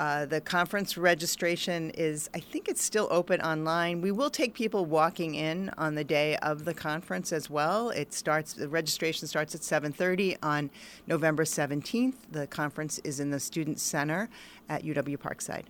Uh, 0.00 0.24
the 0.24 0.40
conference 0.40 0.96
registration 0.96 1.90
is, 1.90 2.30
I 2.32 2.40
think 2.40 2.70
it's 2.70 2.82
still 2.82 3.06
open 3.10 3.42
online. 3.42 4.00
We 4.00 4.12
will 4.12 4.30
take 4.30 4.54
people 4.54 4.86
walking 4.86 5.34
in 5.34 5.70
on 5.76 5.94
the 5.94 6.04
day 6.04 6.38
of 6.38 6.64
the 6.64 6.72
conference 6.72 7.34
as 7.34 7.50
well. 7.50 7.90
It 7.90 8.14
starts, 8.14 8.54
the 8.54 8.66
registration 8.66 9.28
starts 9.28 9.54
at 9.54 9.60
7.30 9.60 10.38
on 10.42 10.70
November 11.06 11.44
17th. 11.44 12.14
The 12.30 12.46
conference 12.46 12.98
is 13.04 13.20
in 13.20 13.28
the 13.28 13.38
Student 13.38 13.78
Center 13.78 14.30
at 14.70 14.84
UW 14.84 15.18
Parkside. 15.18 15.64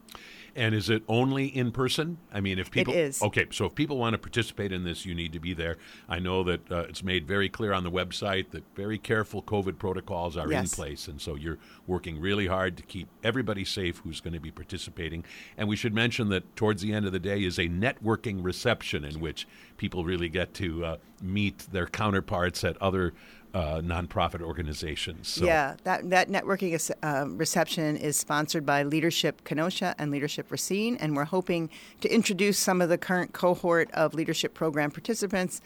And 0.57 0.75
is 0.75 0.91
it 0.91 1.03
only 1.09 1.47
in 1.47 1.71
person? 1.73 2.19
I 2.33 2.41
mean, 2.41 2.59
if 2.59 2.71
people 2.71 2.93
is. 2.95 3.23
okay, 3.23 3.47
so 3.51 3.67
if 3.67 3.75
people 3.75 3.99
want 3.99 4.15
to 4.15 4.19
participate 4.19 4.73
in 4.73 4.85
this, 4.85 5.05
you 5.07 5.15
need 5.15 5.33
to 5.33 5.41
be 5.41 5.55
there. 5.55 5.77
I 6.09 6.19
know 6.19 6.43
that 6.45 6.71
uh, 6.73 6.81
it's 6.89 7.03
made 7.03 7.27
very 7.27 7.49
clear 7.49 7.73
on 7.73 7.85
the 7.85 7.91
website 7.91 8.51
that 8.51 8.65
very 8.75 8.99
careful 8.99 9.43
COVID 9.43 9.79
protocols 9.79 10.37
are 10.37 10.51
Yes. 10.51 10.73
in 10.73 10.77
place, 10.77 11.09
and 11.09 11.21
so 11.21 11.35
you're 11.37 11.59
working 11.87 12.21
really 12.21 12.47
hard 12.47 12.77
to 12.77 12.83
keep 12.83 13.09
everybody 13.23 13.65
safe 13.65 13.99
who's 13.99 14.21
going 14.21 14.35
to 14.35 14.41
be 14.41 14.51
participating. 14.51 15.25
And 15.57 15.69
we 15.69 15.77
should 15.77 15.95
mention 15.95 16.29
that 16.31 16.57
towards 16.57 16.83
the 16.83 16.93
end 16.93 17.07
of 17.07 17.13
the 17.13 17.19
day 17.21 17.45
is 17.45 17.59
a 17.59 17.69
networking 17.69 18.43
reception 18.43 19.05
in 19.05 19.21
which 19.21 19.47
people 19.77 20.05
really 20.05 20.29
get 20.29 20.55
to 20.55 20.85
uh, 20.85 20.97
meet 21.23 21.59
their 21.73 21.87
counterparts 21.87 22.65
at 22.65 22.77
other 22.83 23.13
uh, 23.55 23.81
nonprofit 23.81 24.41
organizations. 24.41 25.29
So, 25.29 25.45
Yeah, 25.45 25.77
that, 25.85 26.09
that 26.11 26.29
networking 26.29 26.73
is, 26.73 26.93
uh, 27.03 27.27
reception 27.29 27.97
is 27.97 28.17
sponsored 28.17 28.65
by 28.65 28.83
Leadership 28.83 29.45
Kenosha 29.45 29.95
and 29.99 30.11
Leadership 30.11 30.51
Racine, 30.51 30.97
and 30.97 31.17
we're 31.17 31.25
hoping 31.25 31.71
to 32.01 32.13
introduce 32.13 32.59
some 32.59 32.81
of 32.81 32.89
the 32.89 32.99
current 32.99 33.33
cohort 33.33 33.91
of 33.93 34.15
leadership 34.15 34.55
program 34.55 34.91
participants 34.91 35.61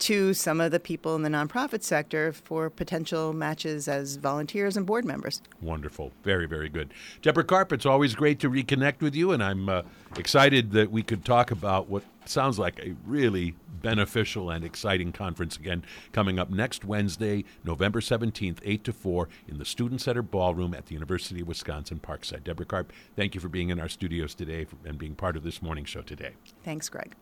to 0.00 0.34
some 0.34 0.60
of 0.60 0.70
the 0.70 0.80
people 0.80 1.14
in 1.14 1.22
the 1.22 1.28
nonprofit 1.28 1.82
sector 1.82 2.32
for 2.32 2.70
potential 2.70 3.32
matches 3.32 3.88
as 3.88 4.16
volunteers 4.16 4.76
and 4.76 4.86
board 4.86 5.04
members. 5.04 5.42
Wonderful. 5.60 6.12
Very, 6.24 6.46
very 6.46 6.68
good. 6.68 6.92
Deborah 7.22 7.44
Karp, 7.44 7.72
it's 7.72 7.86
always 7.86 8.14
great 8.14 8.40
to 8.40 8.50
reconnect 8.50 9.00
with 9.00 9.14
you, 9.14 9.32
and 9.32 9.42
I'm 9.42 9.68
uh, 9.68 9.82
excited 10.16 10.72
that 10.72 10.90
we 10.90 11.02
could 11.02 11.24
talk 11.24 11.50
about 11.50 11.88
what 11.88 12.02
sounds 12.24 12.58
like 12.58 12.78
a 12.80 12.94
really 13.06 13.54
beneficial 13.82 14.50
and 14.50 14.64
exciting 14.64 15.12
conference 15.12 15.56
again 15.56 15.84
coming 16.12 16.38
up 16.38 16.50
next 16.50 16.84
Wednesday, 16.84 17.44
November 17.64 18.00
17th, 18.00 18.58
8 18.62 18.84
to 18.84 18.92
4, 18.92 19.28
in 19.48 19.58
the 19.58 19.64
Student 19.64 20.00
Center 20.00 20.22
Ballroom 20.22 20.74
at 20.74 20.86
the 20.86 20.94
University 20.94 21.40
of 21.40 21.48
Wisconsin 21.48 22.00
Parkside. 22.00 22.44
Deborah 22.44 22.66
Karp, 22.66 22.92
thank 23.16 23.34
you 23.34 23.40
for 23.40 23.48
being 23.48 23.70
in 23.70 23.80
our 23.80 23.88
studios 23.88 24.34
today 24.34 24.66
and 24.84 24.98
being 24.98 25.14
part 25.14 25.36
of 25.36 25.42
this 25.42 25.62
morning 25.62 25.84
show 25.84 26.02
today. 26.02 26.32
Thanks, 26.62 26.88
Greg. 26.88 27.14